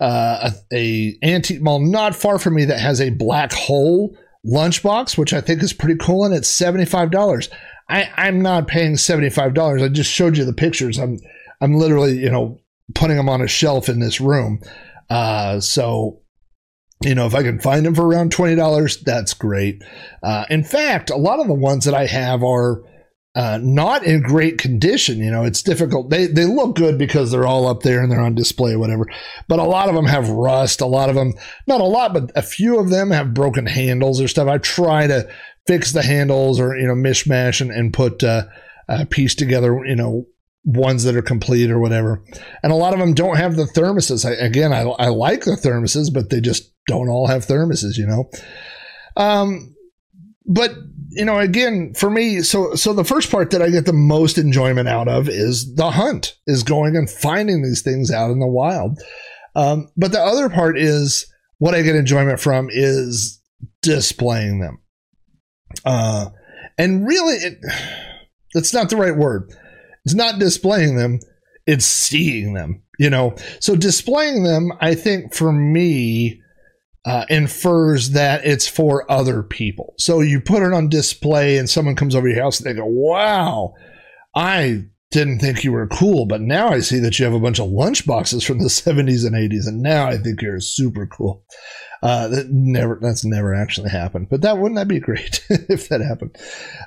uh, 0.00 0.50
a, 0.72 1.18
antique 1.22 1.60
mall 1.60 1.78
not 1.78 2.16
far 2.16 2.38
from 2.38 2.54
me 2.54 2.64
that 2.64 2.80
has 2.80 3.00
a 3.00 3.10
black 3.10 3.52
hole 3.52 4.16
lunchbox, 4.46 5.18
which 5.18 5.32
I 5.32 5.40
think 5.40 5.62
is 5.62 5.72
pretty 5.72 5.98
cool, 6.00 6.24
and 6.24 6.34
it's 6.34 6.48
$75. 6.48 7.50
I, 7.88 8.10
I'm 8.16 8.40
not 8.40 8.66
paying 8.66 8.94
$75. 8.94 9.82
I 9.82 9.88
just 9.88 10.10
showed 10.10 10.36
you 10.36 10.44
the 10.44 10.52
pictures. 10.52 10.98
I'm 10.98 11.18
I'm 11.60 11.74
literally, 11.74 12.18
you 12.18 12.30
know, 12.30 12.58
putting 12.94 13.16
them 13.16 13.28
on 13.28 13.42
a 13.42 13.48
shelf 13.48 13.88
in 13.88 14.00
this 14.00 14.20
room. 14.20 14.60
Uh, 15.10 15.60
so, 15.60 16.22
you 17.02 17.14
know, 17.14 17.26
if 17.26 17.34
I 17.34 17.42
can 17.42 17.60
find 17.60 17.84
them 17.84 17.94
for 17.94 18.06
around 18.06 18.32
$20, 18.32 19.00
that's 19.00 19.34
great. 19.34 19.82
Uh, 20.22 20.46
in 20.48 20.64
fact, 20.64 21.10
a 21.10 21.16
lot 21.16 21.40
of 21.40 21.48
the 21.48 21.54
ones 21.54 21.84
that 21.84 21.94
I 21.94 22.06
have 22.06 22.42
are 22.42 22.82
uh, 23.36 23.58
not 23.62 24.04
in 24.04 24.22
great 24.22 24.58
condition. 24.58 25.18
You 25.18 25.30
know, 25.30 25.44
it's 25.44 25.62
difficult. 25.62 26.10
They, 26.10 26.26
they 26.26 26.46
look 26.46 26.76
good 26.76 26.98
because 26.98 27.30
they're 27.30 27.46
all 27.46 27.68
up 27.68 27.82
there 27.82 28.02
and 28.02 28.10
they're 28.10 28.20
on 28.20 28.34
display, 28.34 28.74
whatever. 28.74 29.06
But 29.46 29.60
a 29.60 29.64
lot 29.64 29.88
of 29.88 29.94
them 29.94 30.06
have 30.06 30.28
rust. 30.28 30.80
A 30.80 30.86
lot 30.86 31.08
of 31.08 31.14
them, 31.14 31.34
not 31.66 31.80
a 31.80 31.84
lot, 31.84 32.12
but 32.12 32.32
a 32.34 32.42
few 32.42 32.80
of 32.80 32.90
them 32.90 33.10
have 33.12 33.32
broken 33.32 33.66
handles 33.66 34.20
or 34.20 34.26
stuff. 34.26 34.48
I 34.48 34.58
try 34.58 35.06
to 35.06 35.28
fix 35.66 35.92
the 35.92 36.02
handles 36.02 36.58
or 36.58 36.76
you 36.76 36.86
know 36.86 36.94
mishmash 36.94 37.60
and, 37.60 37.70
and 37.70 37.92
put 37.92 38.24
uh, 38.24 38.42
uh, 38.88 39.04
piece 39.10 39.34
together 39.34 39.84
you 39.84 39.94
know 39.94 40.26
ones 40.64 41.04
that 41.04 41.16
are 41.16 41.22
complete 41.22 41.70
or 41.70 41.78
whatever 41.78 42.22
and 42.62 42.72
a 42.72 42.76
lot 42.76 42.92
of 42.92 42.98
them 42.98 43.14
don't 43.14 43.36
have 43.36 43.56
the 43.56 43.64
thermoses 43.64 44.28
I, 44.28 44.32
again 44.32 44.72
I, 44.72 44.82
I 44.82 45.08
like 45.08 45.44
the 45.44 45.52
thermoses 45.52 46.12
but 46.12 46.30
they 46.30 46.40
just 46.40 46.72
don't 46.86 47.08
all 47.08 47.28
have 47.28 47.46
thermoses 47.46 47.96
you 47.96 48.06
know 48.06 48.30
um 49.16 49.74
but 50.44 50.72
you 51.10 51.24
know 51.24 51.38
again 51.38 51.92
for 51.94 52.10
me 52.10 52.40
so 52.40 52.74
so 52.74 52.92
the 52.92 53.04
first 53.04 53.30
part 53.30 53.50
that 53.50 53.62
i 53.62 53.68
get 53.68 53.86
the 53.86 53.92
most 53.92 54.38
enjoyment 54.38 54.88
out 54.88 55.08
of 55.08 55.28
is 55.28 55.74
the 55.74 55.90
hunt 55.90 56.36
is 56.46 56.62
going 56.62 56.96
and 56.96 57.10
finding 57.10 57.62
these 57.62 57.82
things 57.82 58.10
out 58.10 58.30
in 58.30 58.38
the 58.38 58.46
wild 58.46 58.98
um, 59.56 59.88
but 59.96 60.12
the 60.12 60.20
other 60.20 60.48
part 60.48 60.78
is 60.78 61.26
what 61.58 61.74
i 61.74 61.82
get 61.82 61.96
enjoyment 61.96 62.38
from 62.40 62.68
is 62.70 63.40
displaying 63.82 64.60
them 64.60 64.80
uh, 65.84 66.26
and 66.78 67.06
really, 67.06 67.34
it, 67.36 67.58
that's 68.54 68.74
not 68.74 68.90
the 68.90 68.96
right 68.96 69.16
word. 69.16 69.52
It's 70.04 70.14
not 70.14 70.38
displaying 70.38 70.96
them, 70.96 71.20
it's 71.66 71.84
seeing 71.84 72.54
them, 72.54 72.82
you 72.98 73.10
know? 73.10 73.36
So 73.60 73.76
displaying 73.76 74.44
them, 74.44 74.72
I 74.80 74.94
think 74.94 75.34
for 75.34 75.52
me, 75.52 76.40
uh, 77.04 77.24
infers 77.28 78.10
that 78.10 78.44
it's 78.44 78.66
for 78.66 79.10
other 79.10 79.42
people. 79.42 79.94
So 79.98 80.20
you 80.20 80.40
put 80.40 80.62
it 80.62 80.72
on 80.72 80.88
display 80.88 81.56
and 81.56 81.68
someone 81.68 81.96
comes 81.96 82.14
over 82.14 82.28
your 82.28 82.42
house 82.42 82.60
and 82.60 82.68
they 82.68 82.78
go, 82.78 82.86
wow, 82.86 83.74
I 84.34 84.84
didn't 85.10 85.40
think 85.40 85.64
you 85.64 85.72
were 85.72 85.88
cool, 85.88 86.24
but 86.24 86.40
now 86.40 86.68
I 86.68 86.80
see 86.80 87.00
that 87.00 87.18
you 87.18 87.24
have 87.24 87.34
a 87.34 87.40
bunch 87.40 87.58
of 87.58 87.70
lunch 87.70 88.06
boxes 88.06 88.44
from 88.44 88.58
the 88.58 88.64
70s 88.68 89.26
and 89.26 89.34
80s, 89.34 89.66
and 89.66 89.82
now 89.82 90.06
I 90.06 90.16
think 90.18 90.40
you're 90.40 90.60
super 90.60 91.06
cool. 91.06 91.44
Uh, 92.02 92.28
that 92.28 92.48
never 92.48 92.98
that's 93.02 93.26
never 93.26 93.54
actually 93.54 93.90
happened, 93.90 94.28
but 94.30 94.40
that 94.40 94.56
wouldn't 94.56 94.76
that 94.76 94.88
be 94.88 95.00
great 95.00 95.44
if 95.50 95.88
that 95.88 96.00
happened. 96.00 96.34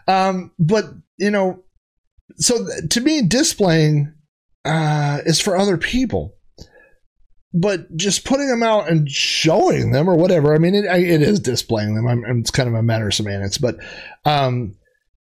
Um, 0.07 0.51
but 0.57 0.85
you 1.17 1.29
know, 1.29 1.63
so 2.37 2.65
to 2.89 3.01
me, 3.01 3.21
displaying 3.21 4.13
uh, 4.65 5.19
is 5.25 5.39
for 5.39 5.55
other 5.55 5.77
people, 5.77 6.35
but 7.53 7.95
just 7.95 8.25
putting 8.25 8.47
them 8.47 8.63
out 8.63 8.89
and 8.89 9.09
showing 9.09 9.91
them 9.91 10.09
or 10.09 10.15
whatever. 10.15 10.55
I 10.55 10.57
mean, 10.57 10.73
it, 10.73 10.85
it 10.85 11.21
is 11.21 11.39
displaying 11.39 11.95
them. 11.95 12.07
I'm, 12.07 12.23
it's 12.39 12.51
kind 12.51 12.67
of 12.67 12.75
a 12.75 12.83
matter 12.83 13.07
of 13.07 13.13
semantics, 13.13 13.57
but 13.57 13.77
um, 14.25 14.75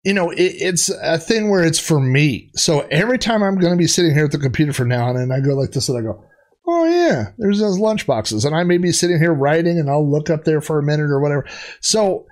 you 0.03 0.13
know, 0.13 0.29
it, 0.29 0.37
it's 0.37 0.89
a 0.89 1.17
thing 1.17 1.49
where 1.49 1.63
it's 1.63 1.79
for 1.79 1.99
me. 1.99 2.51
So 2.55 2.81
every 2.91 3.17
time 3.17 3.43
I'm 3.43 3.57
going 3.57 3.73
to 3.73 3.77
be 3.77 3.87
sitting 3.87 4.13
here 4.13 4.25
at 4.25 4.31
the 4.31 4.37
computer 4.37 4.73
for 4.73 4.85
now 4.85 5.09
and 5.09 5.17
then, 5.17 5.31
I 5.31 5.43
go 5.43 5.55
like 5.55 5.71
this 5.71 5.89
and 5.89 5.97
I 5.97 6.01
go, 6.01 6.23
oh 6.67 6.85
yeah, 6.85 7.31
there's 7.39 7.59
those 7.59 7.79
lunch 7.79 8.05
boxes, 8.05 8.45
and 8.45 8.55
I 8.55 8.63
may 8.63 8.77
be 8.77 8.91
sitting 8.91 9.17
here 9.17 9.33
writing, 9.33 9.79
and 9.79 9.89
I'll 9.89 10.09
look 10.09 10.29
up 10.29 10.43
there 10.43 10.61
for 10.61 10.77
a 10.77 10.83
minute 10.83 11.09
or 11.09 11.19
whatever. 11.19 11.47
So 11.81 12.27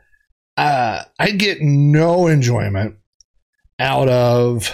uh, 0.57 1.03
I 1.17 1.31
get 1.31 1.57
no 1.61 2.27
enjoyment 2.27 2.97
out 3.79 4.09
of 4.09 4.71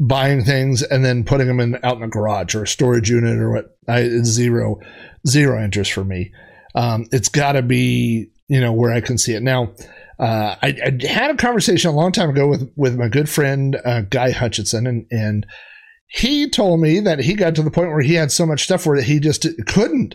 buying 0.00 0.44
things 0.44 0.82
and 0.82 1.04
then 1.04 1.24
putting 1.24 1.46
them 1.46 1.60
in 1.60 1.78
out 1.82 1.96
in 1.96 2.02
a 2.02 2.08
garage 2.08 2.54
or 2.54 2.64
a 2.64 2.68
storage 2.68 3.10
unit 3.10 3.38
or 3.38 3.52
what. 3.52 3.70
I 3.86 4.08
zero 4.22 4.80
zero 5.26 5.62
interest 5.62 5.92
for 5.92 6.04
me. 6.04 6.32
Um, 6.74 7.06
it's 7.12 7.28
got 7.28 7.52
to 7.52 7.62
be 7.62 8.30
you 8.48 8.60
know 8.60 8.72
where 8.72 8.92
I 8.92 9.00
can 9.00 9.18
see 9.18 9.34
it 9.34 9.42
now. 9.42 9.74
Uh, 10.18 10.54
I, 10.62 10.68
I, 10.68 11.06
had 11.06 11.32
a 11.32 11.36
conversation 11.36 11.90
a 11.90 11.94
long 11.94 12.12
time 12.12 12.30
ago 12.30 12.46
with 12.48 12.72
with 12.76 12.96
my 12.96 13.08
good 13.08 13.28
friend 13.28 13.76
uh, 13.84 14.02
Guy 14.02 14.30
Hutchinson, 14.30 14.86
and 14.86 15.06
and 15.10 15.46
he 16.06 16.48
told 16.48 16.80
me 16.80 17.00
that 17.00 17.18
he 17.18 17.34
got 17.34 17.54
to 17.56 17.62
the 17.62 17.70
point 17.70 17.90
where 17.90 18.00
he 18.00 18.14
had 18.14 18.30
so 18.30 18.46
much 18.46 18.64
stuff 18.64 18.86
where 18.86 19.00
he 19.02 19.18
just 19.18 19.46
couldn't 19.66 20.14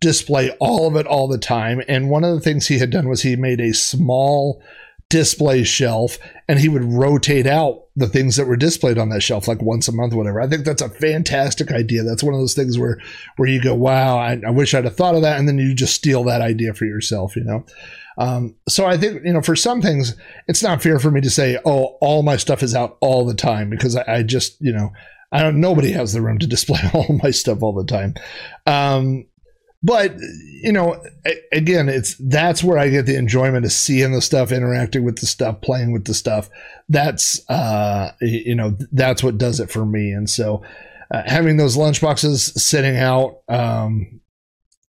display 0.00 0.50
all 0.60 0.86
of 0.86 0.96
it 0.96 1.06
all 1.06 1.28
the 1.28 1.38
time. 1.38 1.82
And 1.88 2.10
one 2.10 2.24
of 2.24 2.34
the 2.34 2.40
things 2.40 2.66
he 2.66 2.78
had 2.78 2.90
done 2.90 3.08
was 3.08 3.22
he 3.22 3.36
made 3.36 3.60
a 3.60 3.72
small 3.72 4.62
display 5.10 5.64
shelf 5.64 6.18
and 6.48 6.58
he 6.58 6.68
would 6.68 6.84
rotate 6.84 7.46
out 7.46 7.84
the 7.96 8.08
things 8.08 8.36
that 8.36 8.46
were 8.46 8.56
displayed 8.56 8.98
on 8.98 9.08
that 9.08 9.22
shelf 9.22 9.48
like 9.48 9.62
once 9.62 9.88
a 9.88 9.92
month 9.92 10.12
whatever 10.12 10.40
i 10.40 10.46
think 10.46 10.66
that's 10.66 10.82
a 10.82 10.90
fantastic 10.90 11.72
idea 11.72 12.02
that's 12.02 12.22
one 12.22 12.34
of 12.34 12.40
those 12.40 12.52
things 12.52 12.78
where 12.78 12.98
where 13.36 13.48
you 13.48 13.60
go 13.60 13.74
wow 13.74 14.18
I, 14.18 14.38
I 14.46 14.50
wish 14.50 14.74
i'd 14.74 14.84
have 14.84 14.96
thought 14.96 15.14
of 15.14 15.22
that 15.22 15.38
and 15.38 15.48
then 15.48 15.56
you 15.56 15.74
just 15.74 15.94
steal 15.94 16.24
that 16.24 16.42
idea 16.42 16.74
for 16.74 16.84
yourself 16.84 17.36
you 17.36 17.44
know 17.44 17.64
um, 18.18 18.56
so 18.68 18.84
I 18.84 18.96
think 18.96 19.24
you 19.24 19.32
know 19.32 19.42
for 19.42 19.54
some 19.54 19.80
things 19.80 20.16
it's 20.48 20.60
not 20.60 20.82
fair 20.82 20.98
for 20.98 21.08
me 21.08 21.20
to 21.20 21.30
say 21.30 21.56
oh 21.64 21.96
all 22.00 22.24
my 22.24 22.36
stuff 22.36 22.64
is 22.64 22.74
out 22.74 22.98
all 23.00 23.24
the 23.24 23.32
time 23.32 23.70
because 23.70 23.94
I, 23.94 24.04
I 24.08 24.22
just 24.24 24.60
you 24.60 24.72
know 24.72 24.90
I 25.30 25.42
don't. 25.42 25.60
Nobody 25.60 25.92
has 25.92 26.12
the 26.12 26.22
room 26.22 26.38
to 26.38 26.46
display 26.46 26.80
all 26.94 27.20
my 27.22 27.30
stuff 27.30 27.62
all 27.62 27.72
the 27.72 27.84
time. 27.84 28.14
Um, 28.66 29.26
but 29.82 30.14
you 30.18 30.72
know, 30.72 31.00
again, 31.52 31.88
it's 31.88 32.16
that's 32.16 32.64
where 32.64 32.78
I 32.78 32.88
get 32.88 33.06
the 33.06 33.16
enjoyment 33.16 33.64
of 33.64 33.72
seeing 33.72 34.12
the 34.12 34.20
stuff, 34.20 34.50
interacting 34.50 35.04
with 35.04 35.20
the 35.20 35.26
stuff, 35.26 35.60
playing 35.60 35.92
with 35.92 36.04
the 36.04 36.14
stuff. 36.14 36.50
That's 36.88 37.48
uh, 37.48 38.12
you 38.20 38.56
know, 38.56 38.76
that's 38.90 39.22
what 39.22 39.38
does 39.38 39.60
it 39.60 39.70
for 39.70 39.86
me. 39.86 40.10
And 40.10 40.28
so, 40.28 40.62
uh, 41.12 41.22
having 41.26 41.58
those 41.58 41.76
lunch 41.76 42.00
boxes 42.00 42.52
sitting 42.62 42.96
out, 42.96 43.42
um, 43.48 44.20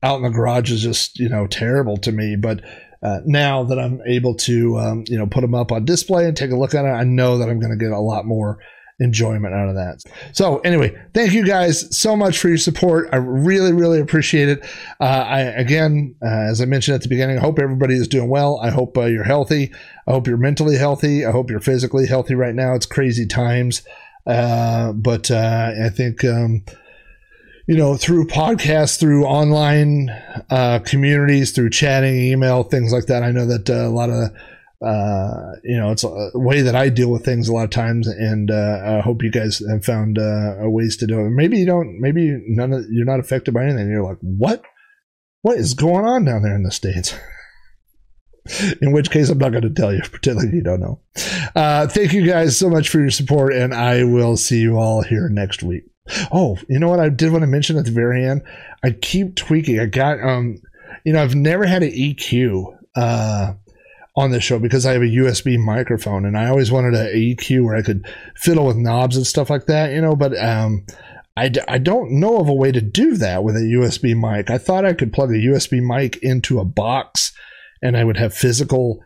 out 0.04 0.17
in 0.17 0.23
the 0.23 0.30
garage 0.30 0.71
is 0.71 0.82
just 0.82 1.19
you 1.19 1.28
know 1.28 1.47
terrible 1.47 1.97
to 1.97 2.13
me. 2.13 2.38
But 2.38 2.62
uh, 3.04 3.19
now 3.26 3.63
that 3.65 3.78
I'm 3.78 4.02
able 4.08 4.36
to 4.36 4.78
um, 4.78 5.04
you 5.08 5.17
know 5.17 5.28
put 5.28 5.41
them 5.41 5.54
up 5.54 5.73
on 5.73 5.84
display 5.84 6.26
and 6.26 6.38
take 6.38 6.52
a 6.52 6.58
look 6.58 6.73
at 6.73 6.86
it, 6.86 6.89
I 6.89 7.04
know 7.04 7.39
that 7.39 7.50
I'm 7.50 7.60
going 7.60 7.78
to 7.78 7.84
get 7.84 7.91
a 7.91 8.00
lot 8.00 8.26
more 8.26 8.60
enjoyment 8.99 9.53
out 9.53 9.69
of 9.69 9.75
that. 9.75 10.01
So 10.33 10.57
anyway, 10.60 10.99
thank 11.13 11.33
you 11.33 11.45
guys 11.45 11.95
so 11.95 12.15
much 12.15 12.39
for 12.39 12.47
your 12.47 12.57
support. 12.57 13.10
I 13.12 13.17
really, 13.17 13.71
really 13.71 13.99
appreciate 13.99 14.49
it. 14.49 14.63
Uh, 14.99 15.03
I 15.27 15.39
again, 15.41 16.15
uh, 16.23 16.49
as 16.49 16.62
I 16.62 16.65
mentioned 16.65 16.95
at 16.95 17.01
the 17.03 17.10
beginning, 17.10 17.38
I 17.38 17.41
hope 17.41 17.60
everybody 17.60 17.95
is 17.95 18.07
doing 18.07 18.29
well. 18.29 18.60
I 18.62 18.69
hope 18.69 18.97
uh, 18.97 19.05
you're 19.05 19.23
healthy. 19.23 19.71
I 20.07 20.12
hope 20.12 20.27
you're 20.27 20.38
mentally 20.38 20.77
healthy. 20.77 21.25
I 21.25 21.31
hope 21.31 21.51
you're 21.51 21.60
physically 21.60 22.07
healthy 22.07 22.36
right 22.36 22.55
now. 22.55 22.73
It's 22.73 22.86
crazy 22.86 23.25
times, 23.25 23.83
uh, 24.25 24.93
but 24.93 25.29
uh, 25.31 25.71
I 25.83 25.89
think. 25.89 26.23
Um, 26.23 26.63
you 27.69 27.75
know, 27.75 27.97
through 27.97 28.25
podcasts, 28.27 28.97
through 28.97 29.25
online 29.25 30.10
uh, 30.49 30.79
communities, 30.86 31.51
through 31.51 31.69
chatting, 31.69 32.15
email, 32.15 32.63
things 32.63 32.93
like 32.93 33.07
that. 33.07 33.23
I 33.23 33.31
know 33.31 33.45
that 33.45 33.67
a 33.67 33.89
lot 33.89 34.10
of 34.10 34.31
uh, 34.86 35.54
you 35.63 35.78
know, 35.78 35.92
it's 35.92 36.04
a 36.04 36.32
way 36.36 36.62
that 36.62 36.76
I 36.76 36.90
deal 36.90 37.10
with 37.10 37.26
things 37.26 37.48
a 37.48 37.54
lot 37.54 37.63
of 37.63 37.70
times, 37.72 38.08
and 38.08 38.52
uh, 38.52 38.82
I 38.86 39.00
hope 39.00 39.24
you 39.24 39.32
guys 39.32 39.62
have 39.70 39.84
found 39.84 40.20
uh, 40.20 40.56
ways 40.62 40.98
to 40.98 41.08
do 41.08 41.20
it. 41.20 41.30
Maybe 41.32 41.58
you 41.58 41.66
don't. 41.66 42.00
Maybe 42.00 42.40
none 42.48 42.74
of 42.74 42.86
you're 42.90 43.06
not 43.06 43.20
affected 43.20 43.54
by 43.54 43.63
anything. 43.63 43.90
You're 43.90 44.04
like, 44.04 44.20
what? 44.22 44.63
What 45.42 45.58
is 45.58 45.74
going 45.74 46.06
on 46.06 46.26
down 46.26 46.44
there 46.44 46.56
in 46.56 46.63
the 46.63 46.72
states? 46.72 47.16
in 48.82 48.92
which 48.92 49.10
case, 49.10 49.30
I'm 49.30 49.40
not 49.40 49.52
going 49.52 49.63
to 49.63 49.70
tell 49.70 49.94
you. 49.94 50.02
Pretend 50.04 50.38
like 50.38 50.54
you 50.54 50.62
don't 50.62 50.80
know. 50.80 51.02
Uh, 51.56 51.88
thank 51.88 52.13
you 52.13 52.26
guys 52.26 52.58
so 52.58 52.70
much 52.70 52.90
for 52.90 53.00
your 53.00 53.12
support, 53.12 53.54
and 53.54 53.74
I 53.74 54.04
will 54.04 54.38
see 54.38 54.60
you 54.60 54.78
all 54.78 55.02
here 55.02 55.28
next 55.30 55.63
week. 55.63 55.84
Oh, 56.32 56.58
you 56.70 56.80
know 56.80 56.88
what? 56.88 57.00
I 57.00 57.10
did 57.10 57.32
want 57.32 57.42
to 57.42 57.48
mention 57.48 57.78
at 57.78 57.86
the 57.86 57.92
very 57.92 58.26
end. 58.26 58.44
I 58.84 58.92
keep 58.92 59.36
tweaking. 59.36 59.80
I 59.80 59.88
got 59.88 60.22
um, 60.22 60.58
you 61.04 61.13
know, 61.13 61.24
I've 61.24 61.36
never 61.36 61.66
had 61.66 61.82
an 61.82 61.92
EQ. 61.92 62.78
Uh, 62.96 63.54
on 64.17 64.32
this 64.32 64.43
show 64.43 64.58
because 64.58 64.86
I 64.86 64.93
have 64.93 65.03
a 65.03 65.06
USB 65.06 65.60
microphone 65.60 66.25
and 66.25 66.36
I 66.36 66.49
always 66.49 66.71
wanted 66.71 66.95
an 66.95 67.15
EQ 67.15 67.63
where 67.63 67.75
I 67.75 67.84
could 67.84 68.06
fiddle 68.36 68.65
with 68.65 68.75
knobs 68.75 69.15
and 69.15 69.25
stuff 69.25 69.49
like 69.51 69.67
that, 69.67 69.91
you 69.91 70.01
know, 70.01 70.15
but 70.15 70.36
um, 70.38 70.88
I 71.38 71.49
d- 71.49 71.62
I 71.67 71.77
don't 71.77 72.19
know 72.19 72.39
of 72.39 72.49
a 72.49 72.53
way 72.53 72.71
to 72.71 72.82
do 72.82 73.15
that 73.17 73.43
with 73.43 73.56
a 73.56 73.60
USB 73.60 74.19
mic. 74.19 74.49
I 74.49 74.58
thought 74.58 74.86
I 74.86 74.93
could 74.93 75.13
plug 75.13 75.30
a 75.30 75.36
USB 75.36 75.82
mic 75.82 76.17
into 76.23 76.60
a 76.60 76.65
box 76.65 77.32
and 77.84 77.95
I 77.95 78.03
would 78.03 78.17
have 78.17 78.34
physical 78.34 79.03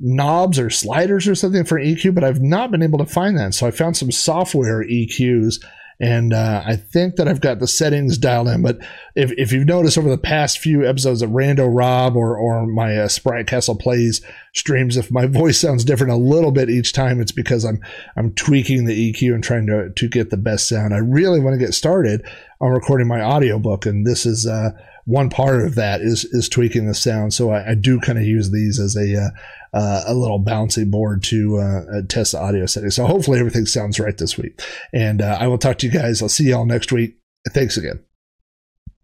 knobs 0.00 0.58
or 0.58 0.70
sliders 0.70 1.28
or 1.28 1.34
something 1.34 1.64
for 1.64 1.78
EQ, 1.78 2.14
but 2.14 2.24
I've 2.24 2.40
not 2.40 2.70
been 2.70 2.82
able 2.82 2.98
to 2.98 3.06
find 3.06 3.36
that. 3.36 3.52
So 3.52 3.66
I 3.66 3.70
found 3.70 3.98
some 3.98 4.10
software 4.10 4.82
EQs 4.84 5.62
and 5.98 6.34
uh, 6.34 6.62
I 6.64 6.76
think 6.76 7.16
that 7.16 7.26
I've 7.26 7.40
got 7.40 7.58
the 7.58 7.66
settings 7.66 8.18
dialed 8.18 8.48
in. 8.48 8.62
But 8.62 8.78
if, 9.14 9.32
if 9.32 9.50
you've 9.50 9.66
noticed 9.66 9.96
over 9.96 10.10
the 10.10 10.18
past 10.18 10.58
few 10.58 10.86
episodes 10.86 11.22
of 11.22 11.30
Rando 11.30 11.68
Rob 11.70 12.16
or 12.16 12.36
or 12.36 12.66
my 12.66 12.96
uh, 12.98 13.08
Sprite 13.08 13.46
Castle 13.46 13.76
plays 13.76 14.20
streams, 14.54 14.96
if 14.96 15.10
my 15.10 15.26
voice 15.26 15.58
sounds 15.58 15.84
different 15.84 16.12
a 16.12 16.16
little 16.16 16.52
bit 16.52 16.68
each 16.68 16.92
time, 16.92 17.20
it's 17.20 17.32
because 17.32 17.64
I'm 17.64 17.80
I'm 18.16 18.32
tweaking 18.34 18.84
the 18.84 19.12
EQ 19.12 19.34
and 19.34 19.42
trying 19.42 19.66
to 19.68 19.90
to 19.90 20.08
get 20.08 20.30
the 20.30 20.36
best 20.36 20.68
sound. 20.68 20.92
I 20.92 20.98
really 20.98 21.40
want 21.40 21.54
to 21.58 21.64
get 21.64 21.74
started 21.74 22.26
on 22.60 22.72
recording 22.72 23.08
my 23.08 23.22
audiobook, 23.22 23.86
and 23.86 24.06
this 24.06 24.26
is. 24.26 24.46
Uh, 24.46 24.70
one 25.06 25.30
part 25.30 25.62
of 25.62 25.76
that 25.76 26.00
is 26.00 26.24
is 26.24 26.48
tweaking 26.48 26.86
the 26.86 26.94
sound. 26.94 27.32
So 27.32 27.50
I, 27.50 27.70
I 27.70 27.74
do 27.76 28.00
kind 28.00 28.18
of 28.18 28.24
use 28.24 28.50
these 28.50 28.80
as 28.80 28.96
a 28.96 29.26
uh, 29.26 29.28
uh, 29.76 30.04
a 30.06 30.14
little 30.14 30.42
bouncy 30.42 30.90
board 30.90 31.22
to 31.22 31.58
uh, 31.58 32.02
test 32.08 32.32
the 32.32 32.40
audio 32.40 32.64
setting. 32.64 32.90
So 32.90 33.06
hopefully 33.06 33.38
everything 33.38 33.66
sounds 33.66 34.00
right 34.00 34.16
this 34.16 34.38
week. 34.38 34.62
And 34.94 35.20
uh, 35.20 35.36
I 35.38 35.48
will 35.48 35.58
talk 35.58 35.76
to 35.78 35.86
you 35.86 35.92
guys. 35.92 36.22
I'll 36.22 36.30
see 36.30 36.48
y'all 36.48 36.64
next 36.64 36.92
week. 36.92 37.18
Thanks 37.52 37.76
again. 37.76 38.05